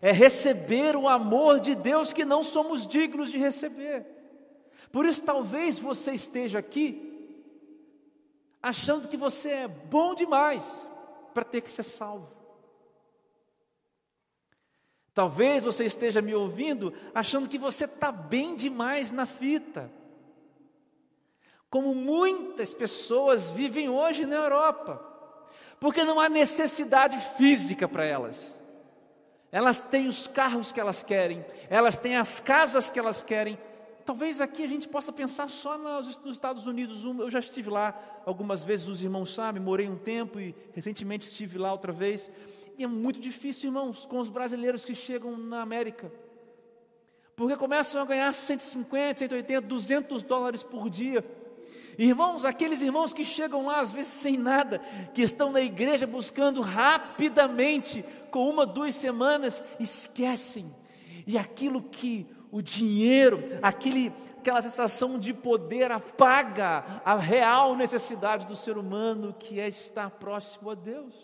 [0.00, 4.06] é receber o amor de Deus que não somos dignos de receber.
[4.92, 7.15] Por isso, talvez você esteja aqui
[8.66, 10.88] achando que você é bom demais
[11.32, 12.28] para ter que ser salvo.
[15.14, 19.88] Talvez você esteja me ouvindo achando que você está bem demais na fita.
[21.70, 25.00] Como muitas pessoas vivem hoje na Europa,
[25.78, 28.60] porque não há necessidade física para elas.
[29.52, 33.56] Elas têm os carros que elas querem, elas têm as casas que elas querem,
[34.06, 37.04] Talvez aqui a gente possa pensar só nos, Estados Unidos.
[37.04, 41.58] Eu já estive lá algumas vezes, os irmãos sabem, morei um tempo e recentemente estive
[41.58, 42.30] lá outra vez.
[42.78, 46.12] E é muito difícil, irmãos, com os brasileiros que chegam na América.
[47.34, 51.24] Porque começam a ganhar 150, 180, 200 dólares por dia.
[51.98, 54.78] Irmãos, aqueles irmãos que chegam lá às vezes sem nada,
[55.14, 60.72] que estão na igreja buscando rapidamente, com uma, duas semanas, esquecem.
[61.26, 68.56] E aquilo que o dinheiro, aquele, aquela sensação de poder apaga a real necessidade do
[68.56, 71.14] ser humano, que é estar próximo a Deus,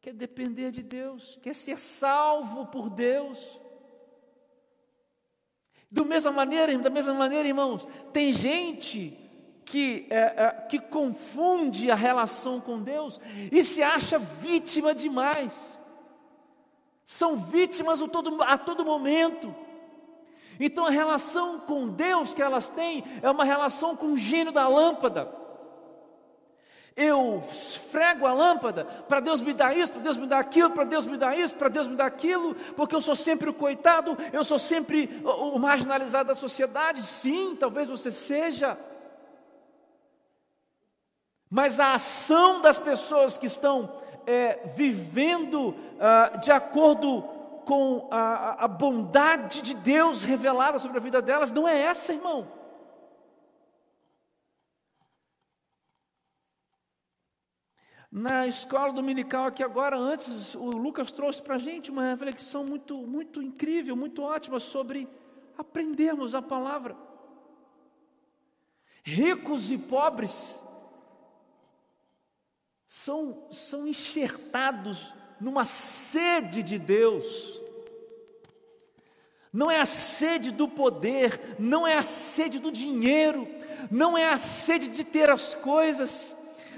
[0.00, 3.60] quer depender de Deus, quer ser salvo por Deus.
[5.90, 9.18] Do mesma maneira, da mesma maneira, irmãos, tem gente
[9.64, 15.80] que, é, é, que confunde a relação com Deus e se acha vítima demais.
[17.06, 19.54] São vítimas a todo, a todo momento.
[20.58, 24.68] Então a relação com Deus que elas têm é uma relação com o gênio da
[24.68, 25.28] lâmpada.
[26.96, 30.84] Eu esfrego a lâmpada para Deus me dar isso, para Deus me dar aquilo, para
[30.84, 34.16] Deus me dar isso, para Deus me dar aquilo, porque eu sou sempre o coitado,
[34.32, 37.02] eu sou sempre o marginalizado da sociedade.
[37.02, 38.78] Sim, talvez você seja.
[41.50, 43.92] Mas a ação das pessoas que estão
[44.26, 47.28] é, vivendo ah, de acordo
[47.64, 52.46] com a, a bondade de Deus revelada sobre a vida delas, não é essa, irmão.
[58.10, 62.96] Na escola dominical aqui agora, antes, o Lucas trouxe para a gente uma reflexão muito,
[62.98, 65.08] muito incrível, muito ótima sobre
[65.58, 66.96] aprendermos a palavra.
[69.02, 70.62] Ricos e pobres
[72.86, 75.12] são, são enxertados
[75.44, 77.60] numa sede de Deus.
[79.52, 83.46] Não é a sede do poder, não é a sede do dinheiro,
[83.90, 86.34] não é a sede de ter as coisas,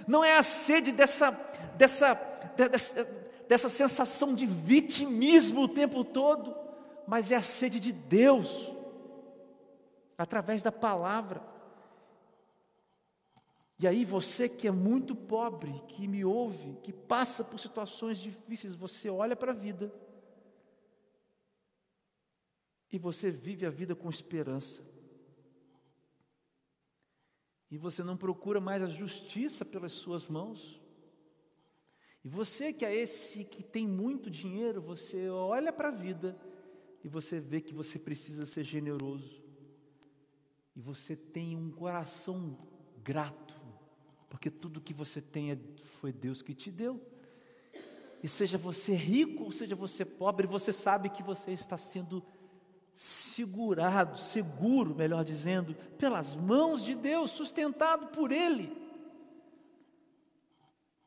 [0.07, 1.31] não é a sede dessa,
[1.77, 2.15] dessa,
[2.57, 3.09] dessa,
[3.49, 6.55] dessa sensação de vitimismo o tempo todo,
[7.07, 8.73] mas é a sede de Deus,
[10.19, 11.41] através da palavra.
[13.79, 18.75] E aí você que é muito pobre, que me ouve, que passa por situações difíceis,
[18.75, 19.93] você olha para a vida
[22.91, 24.83] e você vive a vida com esperança.
[27.71, 30.81] e você não procura mais a justiça pelas suas mãos.
[32.25, 36.39] E você que é esse que tem muito dinheiro, você olha para a vida
[37.03, 39.43] e você vê que você precisa ser generoso.
[40.75, 42.57] E você tem um coração
[43.03, 43.55] grato,
[44.29, 45.59] porque tudo que você tem é,
[46.01, 47.01] foi Deus que te deu.
[48.23, 52.25] E seja você rico ou seja você pobre, você sabe que você está sendo
[52.95, 58.75] segurado, seguro, melhor dizendo, pelas mãos de Deus, sustentado por Ele.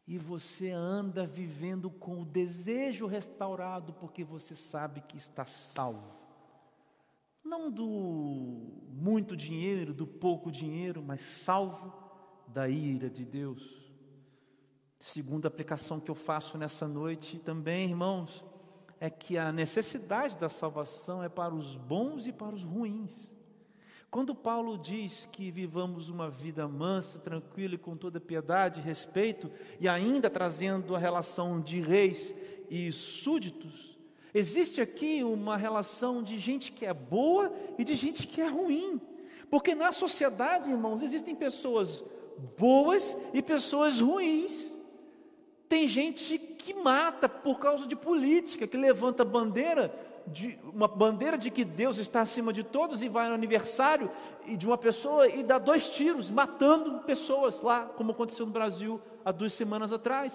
[0.08, 6.18] E você anda vivendo com o desejo restaurado, porque você sabe que está salvo.
[7.44, 12.09] Não do muito dinheiro, do pouco dinheiro, mas salvo
[12.54, 13.80] da ira de Deus.
[15.00, 18.44] Segunda aplicação que eu faço nessa noite também, irmãos,
[19.00, 23.34] é que a necessidade da salvação é para os bons e para os ruins.
[24.12, 29.52] Quando Paulo diz que vivamos uma vida mansa, tranquila e com toda piedade e respeito,
[29.80, 32.34] e ainda trazendo a relação de reis
[32.70, 33.98] e súditos,
[34.34, 39.00] existe aqui uma relação de gente que é boa e de gente que é ruim.
[39.50, 42.04] Porque na sociedade, irmãos, existem pessoas
[42.58, 44.76] boas e pessoas ruins.
[45.68, 49.94] Tem gente que mata por causa de política, que levanta bandeira
[50.32, 54.12] de uma bandeira de que Deus está acima de todos e vai no aniversário
[54.48, 59.32] de uma pessoa e dá dois tiros, matando pessoas lá, como aconteceu no Brasil há
[59.32, 60.34] duas semanas atrás.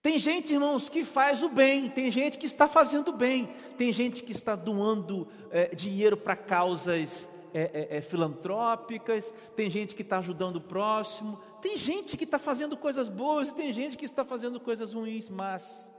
[0.00, 4.24] Tem gente, irmãos, que faz o bem, tem gente que está fazendo bem, tem gente
[4.24, 10.56] que está doando é, dinheiro para causas é, é, filantrópicas, tem gente que está ajudando
[10.56, 14.58] o próximo, tem gente que está fazendo coisas boas e tem gente que está fazendo
[14.58, 15.92] coisas ruins, mas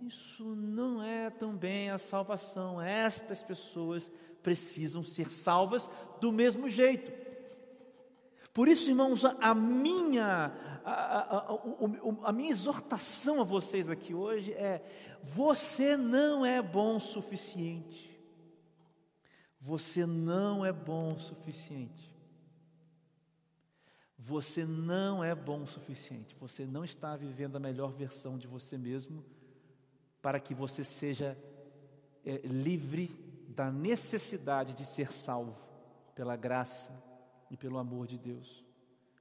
[0.00, 2.80] isso não é também a salvação.
[2.80, 4.10] Estas pessoas
[4.42, 7.12] precisam ser salvas do mesmo jeito.
[8.52, 10.52] Por isso, irmãos, a minha,
[10.84, 14.82] a, a, a, minha exortação a vocês aqui hoje é:
[15.22, 18.09] você não é bom o suficiente.
[19.60, 22.10] Você não é bom o suficiente.
[24.18, 28.76] Você não é bom o suficiente, você não está vivendo a melhor versão de você
[28.76, 29.24] mesmo
[30.20, 31.38] para que você seja
[32.24, 33.08] é, livre
[33.48, 35.56] da necessidade de ser salvo
[36.14, 36.92] pela graça
[37.50, 38.62] e pelo amor de Deus.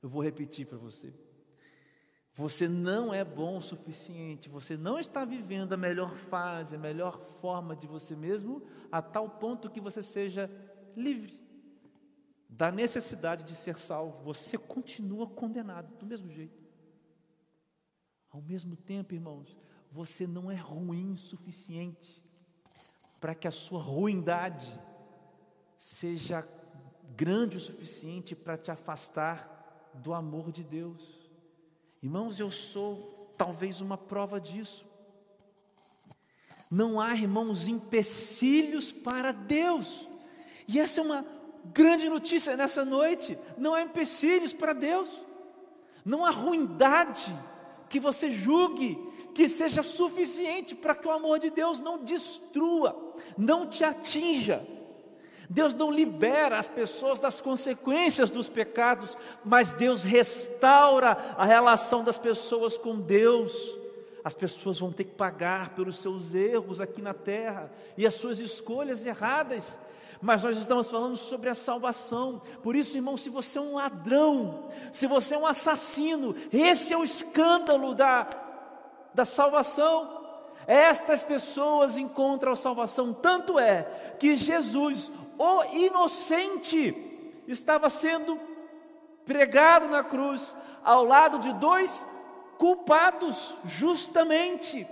[0.03, 1.13] Eu vou repetir para você.
[2.33, 7.19] Você não é bom o suficiente, você não está vivendo a melhor fase, a melhor
[7.41, 10.49] forma de você mesmo, a tal ponto que você seja
[10.95, 11.39] livre
[12.49, 16.67] da necessidade de ser salvo, você continua condenado do mesmo jeito.
[18.31, 19.55] Ao mesmo tempo, irmãos,
[19.91, 22.23] você não é ruim o suficiente
[23.19, 24.67] para que a sua ruindade
[25.77, 26.47] seja
[27.15, 31.18] grande o suficiente para te afastar do amor de Deus.
[32.01, 34.85] Irmãos, eu sou talvez uma prova disso.
[36.71, 40.07] Não há, irmãos, empecilhos para Deus.
[40.67, 41.25] E essa é uma
[41.65, 45.09] grande notícia nessa noite: não há empecilhos para Deus,
[46.05, 47.35] não há ruindade
[47.89, 48.97] que você julgue
[49.33, 54.65] que seja suficiente para que o amor de Deus não destrua, não te atinja.
[55.49, 62.19] Deus não libera as pessoas das consequências dos pecados, mas Deus restaura a relação das
[62.19, 63.75] pessoas com Deus.
[64.23, 68.37] As pessoas vão ter que pagar pelos seus erros aqui na terra e as suas
[68.37, 69.79] escolhas erradas,
[70.21, 72.43] mas nós estamos falando sobre a salvação.
[72.61, 76.97] Por isso, irmão, se você é um ladrão, se você é um assassino, esse é
[76.97, 78.27] o escândalo da,
[79.15, 80.19] da salvação.
[80.67, 86.93] Estas pessoas encontram a salvação, tanto é que Jesus, o inocente,
[87.47, 88.37] estava sendo
[89.23, 92.05] pregado na cruz ao lado de dois
[92.57, 94.85] culpados, justamente.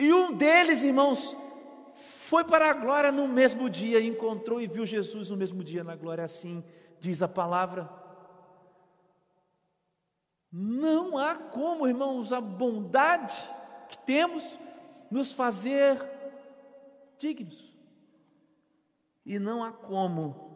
[0.00, 1.36] E um deles, irmãos,
[1.94, 5.94] foi para a glória no mesmo dia, encontrou e viu Jesus no mesmo dia na
[5.94, 6.64] glória, assim
[6.98, 7.90] diz a palavra.
[10.50, 13.36] Não há como, irmãos, a bondade
[13.90, 14.58] que temos
[15.10, 16.00] nos fazer
[17.18, 17.73] dignos.
[19.24, 20.54] E não há como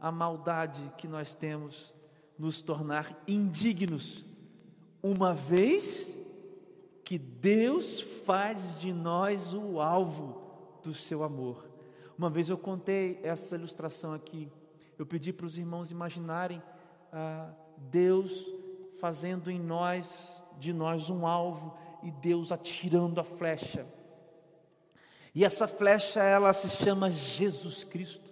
[0.00, 1.94] a maldade que nós temos
[2.38, 4.24] nos tornar indignos,
[5.02, 6.16] uma vez
[7.04, 10.42] que Deus faz de nós o alvo
[10.82, 11.64] do seu amor.
[12.18, 14.50] Uma vez eu contei essa ilustração aqui.
[14.98, 16.62] Eu pedi para os irmãos imaginarem
[17.12, 18.44] ah, Deus
[18.98, 23.86] fazendo em nós, de nós, um alvo e Deus atirando a flecha.
[25.36, 28.28] E essa flecha, ela se chama Jesus Cristo.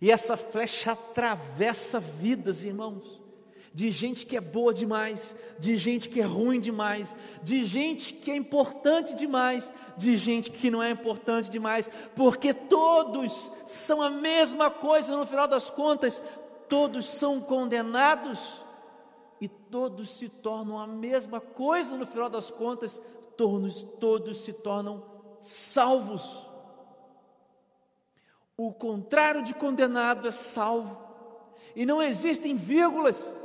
[0.00, 3.22] E essa flecha atravessa vidas, irmãos
[3.74, 8.30] de gente que é boa demais, de gente que é ruim demais, de gente que
[8.30, 14.70] é importante demais, de gente que não é importante demais, porque todos são a mesma
[14.70, 16.22] coisa no final das contas,
[16.68, 18.64] todos são condenados
[19.40, 23.00] e todos se tornam a mesma coisa no final das contas,
[23.36, 25.02] todos, todos se tornam
[25.44, 26.46] salvos.
[28.56, 30.98] O contrário de condenado é salvo.
[31.76, 33.40] E não existem vírgulas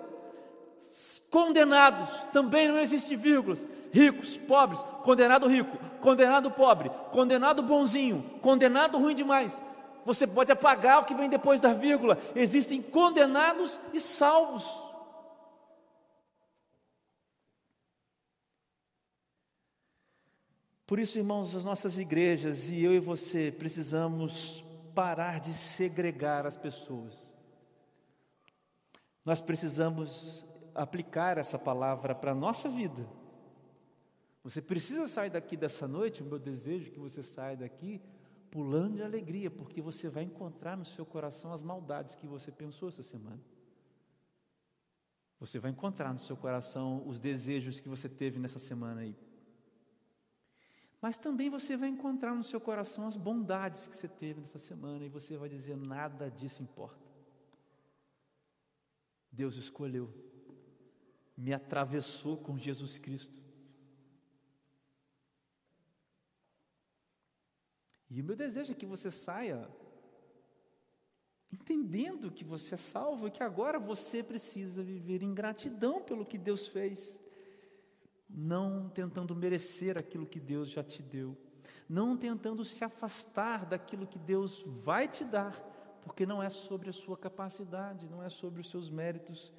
[1.29, 9.13] condenados, também não existe vírgulas, ricos, pobres, condenado rico, condenado pobre, condenado bonzinho, condenado ruim
[9.13, 9.55] demais.
[10.05, 12.17] Você pode apagar o que vem depois da vírgula.
[12.35, 14.65] Existem condenados e salvos.
[20.89, 24.65] Por isso, irmãos, as nossas igrejas e eu e você precisamos
[24.95, 27.31] parar de segregar as pessoas.
[29.23, 33.07] Nós precisamos aplicar essa palavra para a nossa vida.
[34.43, 38.01] Você precisa sair daqui dessa noite, o meu desejo é que você saia daqui
[38.49, 42.89] pulando de alegria, porque você vai encontrar no seu coração as maldades que você pensou
[42.89, 43.39] essa semana.
[45.39, 49.28] Você vai encontrar no seu coração os desejos que você teve nessa semana aí.
[51.01, 55.05] Mas também você vai encontrar no seu coração as bondades que você teve nessa semana
[55.05, 57.07] e você vai dizer: nada disso importa.
[59.31, 60.29] Deus escolheu
[61.39, 63.41] me atravessou com Jesus Cristo.
[68.09, 69.69] E o meu desejo é que você saia
[71.51, 76.37] entendendo que você é salvo e que agora você precisa viver em gratidão pelo que
[76.37, 77.18] Deus fez,
[78.29, 81.35] não tentando merecer aquilo que Deus já te deu,
[81.87, 85.59] não tentando se afastar daquilo que Deus vai te dar,
[86.03, 89.51] porque não é sobre a sua capacidade, não é sobre os seus méritos,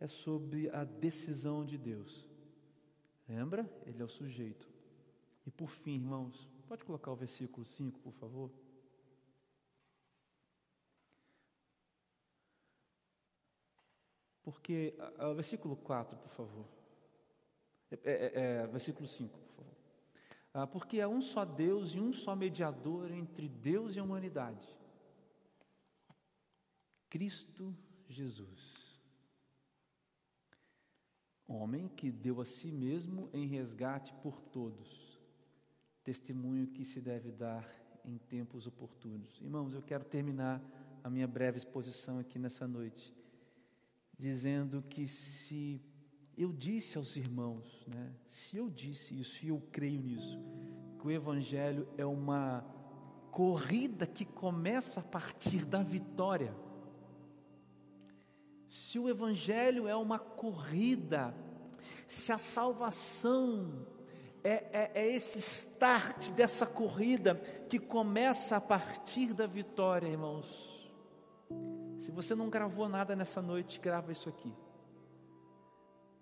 [0.00, 2.26] é sobre a decisão de Deus.
[3.28, 3.68] Lembra?
[3.84, 4.68] Ele é o sujeito.
[5.44, 8.50] E por fim, irmãos, pode colocar o versículo 5, por favor?
[14.42, 16.75] Porque, o versículo 4, por favor.
[17.90, 19.76] É, é, é, versículo 5, por favor.
[20.52, 24.68] Ah, porque há um só Deus e um só mediador entre Deus e a humanidade.
[27.08, 27.76] Cristo
[28.08, 28.86] Jesus
[31.48, 35.20] homem que deu a si mesmo em resgate por todos.
[36.02, 37.68] Testemunho que se deve dar
[38.04, 39.40] em tempos oportunos.
[39.40, 40.62] Irmãos, eu quero terminar
[41.02, 43.14] a minha breve exposição aqui nessa noite,
[44.16, 45.80] dizendo que se
[46.36, 50.38] eu disse aos irmãos, né, se eu disse isso e eu creio nisso,
[50.98, 52.64] que o Evangelho é uma
[53.30, 56.54] corrida que começa a partir da vitória,
[58.68, 61.34] se o Evangelho é uma corrida,
[62.06, 63.86] se a salvação
[64.44, 67.34] é, é, é, esse start dessa corrida
[67.68, 70.92] que começa a partir da vitória, irmãos.
[71.96, 74.54] Se você não gravou nada nessa noite, grava isso aqui.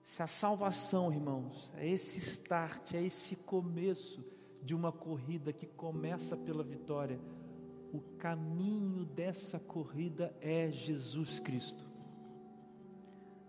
[0.05, 4.23] Se a salvação, irmãos, é esse start, é esse começo
[4.63, 7.19] de uma corrida que começa pela vitória,
[7.91, 11.83] o caminho dessa corrida é Jesus Cristo.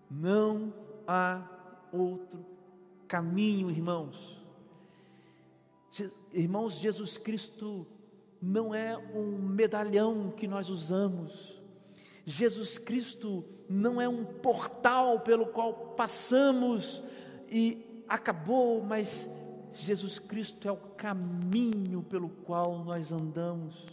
[0.09, 0.73] Não
[1.05, 1.45] há
[1.91, 2.45] outro
[3.05, 4.41] caminho, irmãos.
[6.31, 7.85] Irmãos, Jesus Cristo
[8.41, 11.54] não é um medalhão que nós usamos.
[12.25, 17.03] Jesus Cristo não é um portal pelo qual passamos
[17.47, 19.29] e acabou, mas
[19.73, 23.85] Jesus Cristo é o caminho pelo qual nós andamos.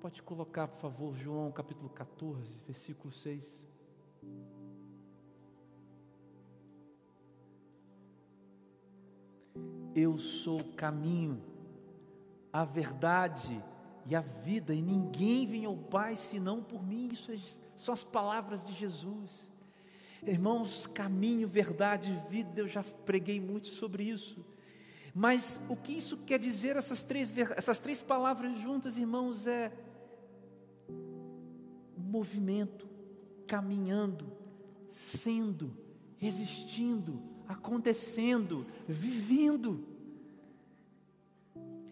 [0.00, 3.66] Pode colocar, por favor, João capítulo 14, versículo 6.
[9.94, 11.42] Eu sou o caminho,
[12.52, 13.77] a verdade e
[14.14, 17.08] a vida, e ninguém vem ao Pai senão por mim.
[17.12, 17.36] Isso é
[17.76, 19.52] são as palavras de Jesus.
[20.26, 24.44] Irmãos, caminho, verdade e vida, eu já preguei muito sobre isso.
[25.14, 29.72] Mas o que isso quer dizer, essas três, essas três palavras juntas, irmãos, é
[31.96, 32.88] movimento,
[33.46, 34.32] caminhando,
[34.86, 35.76] sendo,
[36.20, 39.86] existindo, acontecendo, vivendo.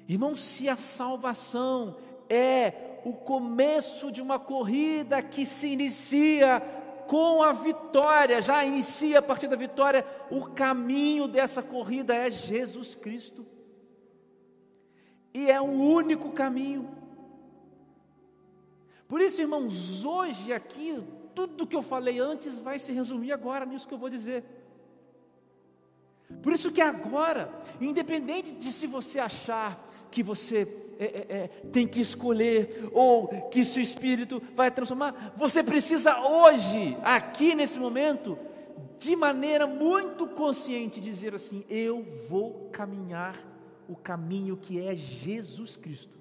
[0.08, 1.96] Irmão, se a salvação
[2.28, 6.60] é o começo de uma corrida que se inicia
[7.06, 12.94] com a vitória, já inicia a partir da vitória, o caminho dessa corrida é Jesus
[12.94, 13.46] Cristo.
[15.32, 16.90] E é o único caminho.
[19.06, 21.02] Por isso, irmãos, hoje aqui,
[21.34, 24.44] tudo que eu falei antes vai se resumir agora nisso que eu vou dizer.
[26.42, 31.86] Por isso que agora, independente de se você achar que você é, é, é, tem
[31.86, 38.38] que escolher, ou que seu espírito vai transformar, você precisa hoje, aqui nesse momento,
[38.98, 43.36] de maneira muito consciente, dizer assim: Eu vou caminhar
[43.88, 46.16] o caminho que é Jesus Cristo.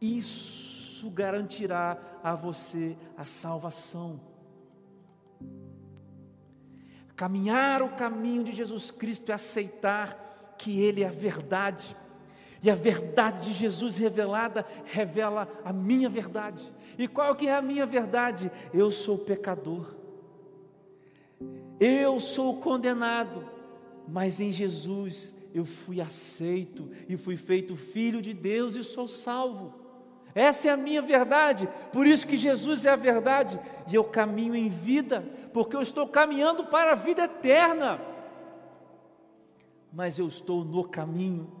[0.00, 4.20] Isso garantirá a você a salvação.
[7.16, 11.96] Caminhar o caminho de Jesus Cristo é aceitar que Ele é a verdade.
[12.62, 16.62] E a verdade de Jesus revelada revela a minha verdade.
[16.98, 18.50] E qual que é a minha verdade?
[18.72, 19.94] Eu sou pecador.
[21.78, 23.48] Eu sou condenado,
[24.06, 29.74] mas em Jesus eu fui aceito e fui feito filho de Deus e sou salvo.
[30.34, 33.58] Essa é a minha verdade, por isso que Jesus é a verdade,
[33.90, 38.00] e eu caminho em vida, porque eu estou caminhando para a vida eterna.
[39.92, 41.59] Mas eu estou no caminho.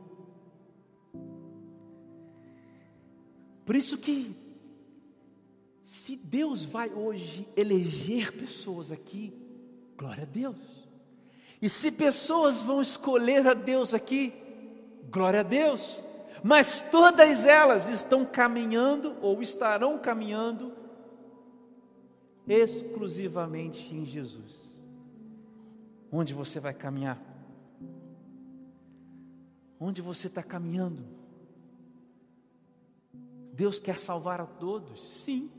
[3.70, 4.34] Por isso que
[5.84, 9.32] se Deus vai hoje eleger pessoas aqui,
[9.96, 10.56] glória a Deus.
[11.62, 14.32] E se pessoas vão escolher a Deus aqui,
[15.08, 15.96] glória a Deus.
[16.42, 20.72] Mas todas elas estão caminhando ou estarão caminhando
[22.48, 24.80] exclusivamente em Jesus.
[26.10, 27.22] Onde você vai caminhar?
[29.78, 31.19] Onde você está caminhando?
[33.60, 35.06] Deus quer salvar a todos?
[35.06, 35.50] Sim.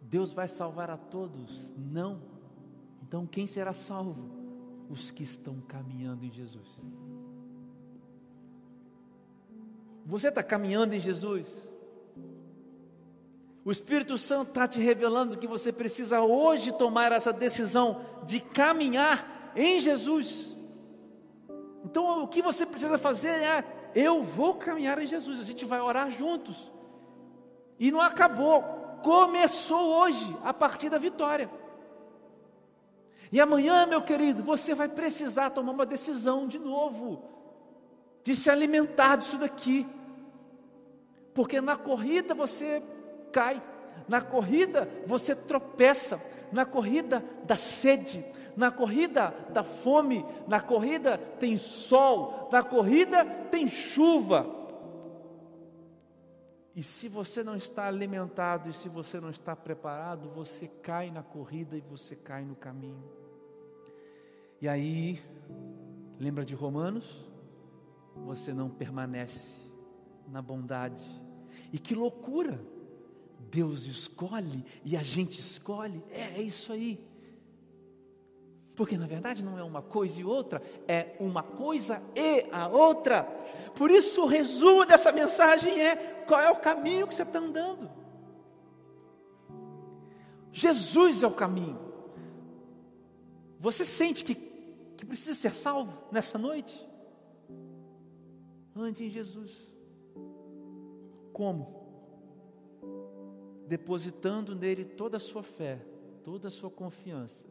[0.00, 1.74] Deus vai salvar a todos?
[1.76, 2.22] Não.
[3.02, 4.42] Então quem será salvo?
[4.92, 6.68] os que estão caminhando em Jesus.
[10.04, 11.48] Você está caminhando em Jesus?
[13.64, 19.52] O Espírito Santo está te revelando que você precisa hoje tomar essa decisão de caminhar
[19.56, 20.54] em Jesus.
[21.86, 23.62] Então o que você precisa fazer é:
[23.94, 26.72] eu vou caminhar em Jesus, a gente vai orar juntos.
[27.78, 28.62] E não acabou,
[29.02, 31.50] começou hoje, a partir da vitória.
[33.30, 37.22] E amanhã, meu querido, você vai precisar tomar uma decisão de novo,
[38.22, 39.86] de se alimentar disso daqui.
[41.32, 42.82] Porque na corrida você
[43.32, 43.62] cai,
[44.06, 46.20] na corrida você tropeça,
[46.52, 48.22] na corrida da sede,
[48.56, 54.46] na corrida da fome, na corrida tem sol, na corrida tem chuva.
[56.74, 61.22] E se você não está alimentado e se você não está preparado, você cai na
[61.22, 63.04] corrida e você cai no caminho.
[64.60, 65.20] E aí,
[66.18, 67.26] lembra de Romanos?
[68.24, 69.60] Você não permanece
[70.28, 71.04] na bondade.
[71.72, 72.58] E que loucura!
[73.50, 76.02] Deus escolhe e a gente escolhe.
[76.08, 76.98] É, é isso aí.
[78.74, 83.22] Porque na verdade não é uma coisa e outra, é uma coisa e a outra.
[83.76, 87.90] Por isso o resumo dessa mensagem é: qual é o caminho que você está andando?
[90.50, 91.78] Jesus é o caminho.
[93.60, 94.52] Você sente que
[95.02, 96.88] que precisa ser salvo nessa noite?
[98.72, 99.50] Ande em Jesus.
[101.32, 101.82] Como?
[103.66, 105.84] Depositando nele toda a sua fé,
[106.22, 107.44] toda a sua confiança,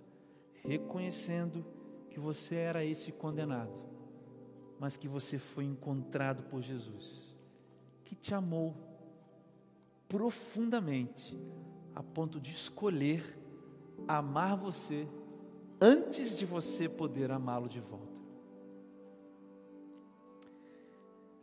[0.64, 1.66] reconhecendo
[2.10, 3.74] que você era esse condenado,
[4.80, 7.36] mas que você foi encontrado por Jesus,
[8.04, 8.76] que te amou
[10.08, 11.38] profundamente,
[11.96, 13.38] a ponto de escolher
[14.08, 15.08] amar você
[15.80, 18.22] antes de você poder amá-lo de volta.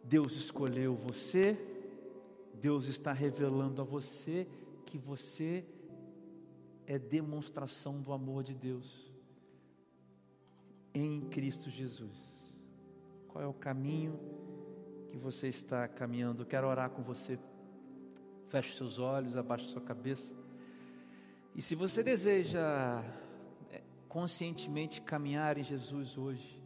[0.05, 1.59] Deus escolheu você,
[2.55, 4.47] Deus está revelando a você
[4.87, 5.65] que você
[6.87, 9.08] é demonstração do amor de Deus
[10.95, 12.53] em Cristo Jesus.
[13.29, 14.19] Qual é o caminho
[15.11, 16.45] que você está caminhando?
[16.45, 17.39] quero orar com você.
[18.49, 20.35] Feche seus olhos, abaixe sua cabeça.
[21.55, 23.03] E se você deseja
[24.09, 26.59] conscientemente caminhar em Jesus hoje,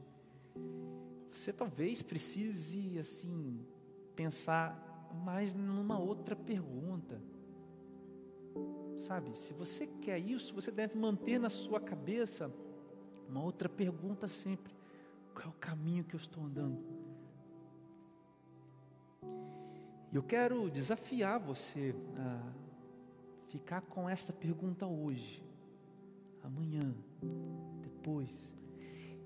[1.33, 3.67] você talvez precise assim
[4.15, 7.21] pensar mais numa outra pergunta.
[8.99, 12.53] Sabe, se você quer isso, você deve manter na sua cabeça
[13.33, 14.75] uma outra pergunta sempre:
[15.33, 16.79] qual é o caminho que eu estou andando?
[20.13, 22.53] E eu quero desafiar você a
[23.49, 25.43] ficar com essa pergunta hoje,
[26.45, 26.95] amanhã,
[27.81, 28.55] depois.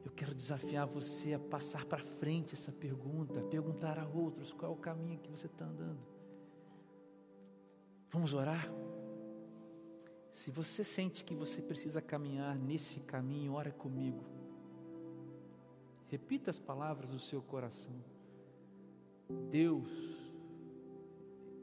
[0.05, 4.75] Eu quero desafiar você a passar para frente essa pergunta, perguntar a outros qual é
[4.75, 5.99] o caminho que você está andando.
[8.13, 8.71] Vamos orar?
[10.37, 14.23] Se você sente que você precisa caminhar nesse caminho, ora comigo.
[16.09, 17.97] Repita as palavras do seu coração.
[19.51, 19.91] Deus,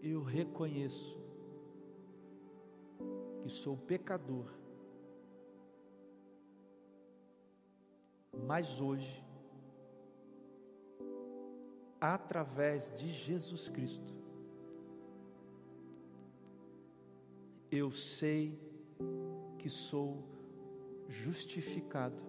[0.01, 1.15] eu reconheço
[3.43, 4.51] que sou pecador,
[8.47, 9.23] mas hoje,
[12.01, 14.22] através de Jesus Cristo,
[17.75, 18.55] eu sei
[19.57, 20.23] que sou
[21.07, 22.23] justificado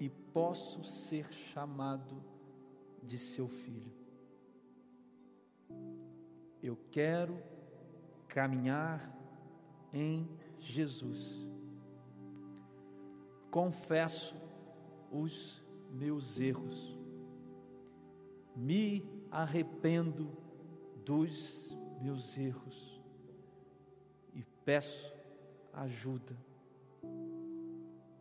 [0.00, 2.24] e posso ser chamado
[3.02, 3.92] de seu filho.
[6.62, 7.38] Eu quero
[8.26, 9.14] caminhar
[9.92, 10.26] em
[10.58, 11.46] Jesus.
[13.50, 14.34] Confesso
[15.12, 15.62] os
[15.92, 16.98] meus erros,
[18.54, 20.30] me arrependo
[21.04, 22.95] dos meus erros
[24.66, 25.14] peço
[25.72, 26.36] ajuda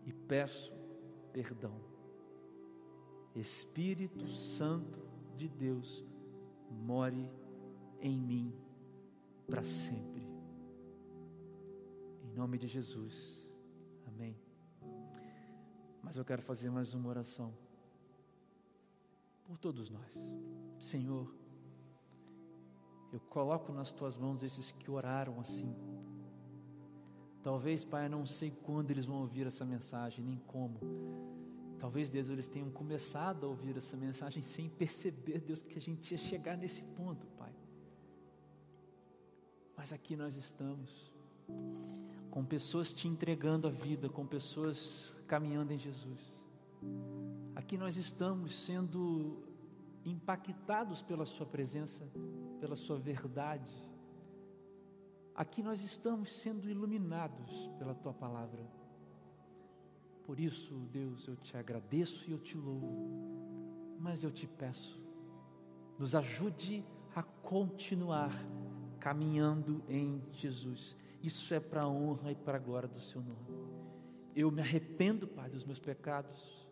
[0.05, 0.71] e peço
[1.33, 1.75] perdão.
[3.33, 4.99] Espírito Santo
[5.35, 6.05] de Deus,
[6.69, 7.29] more
[7.99, 8.53] em mim
[9.47, 10.21] para sempre.
[12.23, 13.43] Em nome de Jesus.
[14.05, 14.39] Amém.
[16.03, 17.51] Mas eu quero fazer mais uma oração
[19.43, 20.13] por todos nós.
[20.77, 21.33] Senhor,
[23.11, 25.75] eu coloco nas tuas mãos esses que oraram assim
[27.45, 30.79] Talvez, Pai, eu não sei quando eles vão ouvir essa mensagem, nem como.
[31.77, 36.11] Talvez, Deus, eles tenham começado a ouvir essa mensagem sem perceber, Deus, que a gente
[36.11, 37.53] ia chegar nesse ponto, Pai.
[39.77, 41.11] Mas aqui nós estamos,
[42.31, 46.47] com pessoas te entregando a vida, com pessoas caminhando em Jesus.
[47.55, 49.37] Aqui nós estamos sendo
[50.03, 52.11] impactados pela Sua presença,
[52.59, 53.71] pela Sua verdade
[55.35, 58.65] Aqui nós estamos sendo iluminados pela tua palavra.
[60.23, 64.97] Por isso, Deus, eu te agradeço e eu te louvo, mas eu te peço,
[65.99, 68.31] nos ajude a continuar
[68.97, 70.95] caminhando em Jesus.
[71.21, 73.75] Isso é para a honra e para a glória do Seu nome.
[74.33, 76.65] Eu me arrependo, Pai, dos meus pecados,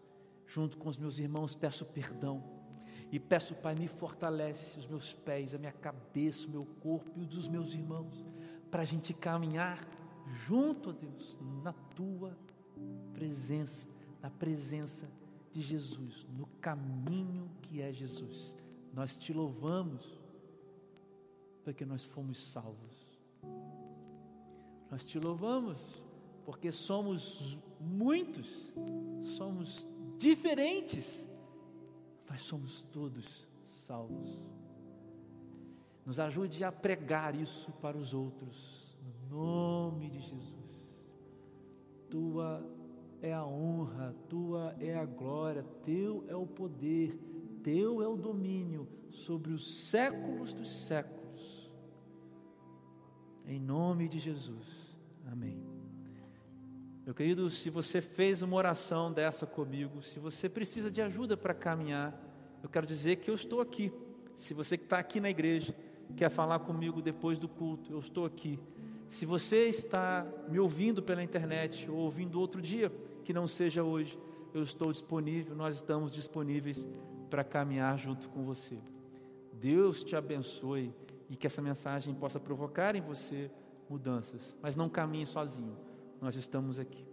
[0.48, 2.42] junto com os meus irmãos, peço perdão.
[3.12, 7.22] E peço, Pai, me fortalece os meus pés, a minha cabeça, o meu corpo e
[7.24, 8.33] os dos meus irmãos
[8.74, 9.88] para a gente caminhar
[10.26, 12.36] junto a Deus, na tua
[13.14, 13.88] presença,
[14.20, 15.08] na presença
[15.52, 18.58] de Jesus, no caminho que é Jesus.
[18.92, 20.20] Nós te louvamos
[21.64, 23.08] porque nós fomos salvos.
[24.90, 25.78] Nós te louvamos
[26.44, 28.74] porque somos muitos,
[29.38, 31.30] somos diferentes,
[32.28, 34.40] mas somos todos salvos.
[36.06, 38.98] Nos ajude a pregar isso para os outros,
[39.30, 40.54] no nome de Jesus.
[42.10, 42.64] Tua
[43.22, 47.18] é a honra, tua é a glória, teu é o poder,
[47.64, 51.72] teu é o domínio sobre os séculos dos séculos.
[53.48, 54.68] Em nome de Jesus.
[55.32, 55.64] Amém.
[57.06, 61.54] Meu querido, se você fez uma oração dessa comigo, se você precisa de ajuda para
[61.54, 62.18] caminhar,
[62.62, 63.92] eu quero dizer que eu estou aqui.
[64.38, 65.76] Se você está aqui na igreja,
[66.16, 68.60] quer falar comigo depois do culto, eu estou aqui.
[69.08, 72.92] Se você está me ouvindo pela internet ou ouvindo outro dia,
[73.24, 74.18] que não seja hoje,
[74.54, 76.88] eu estou disponível, nós estamos disponíveis
[77.30, 78.78] para caminhar junto com você.
[79.54, 80.94] Deus te abençoe
[81.30, 83.50] e que essa mensagem possa provocar em você
[83.90, 85.78] mudanças, mas não caminhe sozinho,
[86.22, 87.13] nós estamos aqui.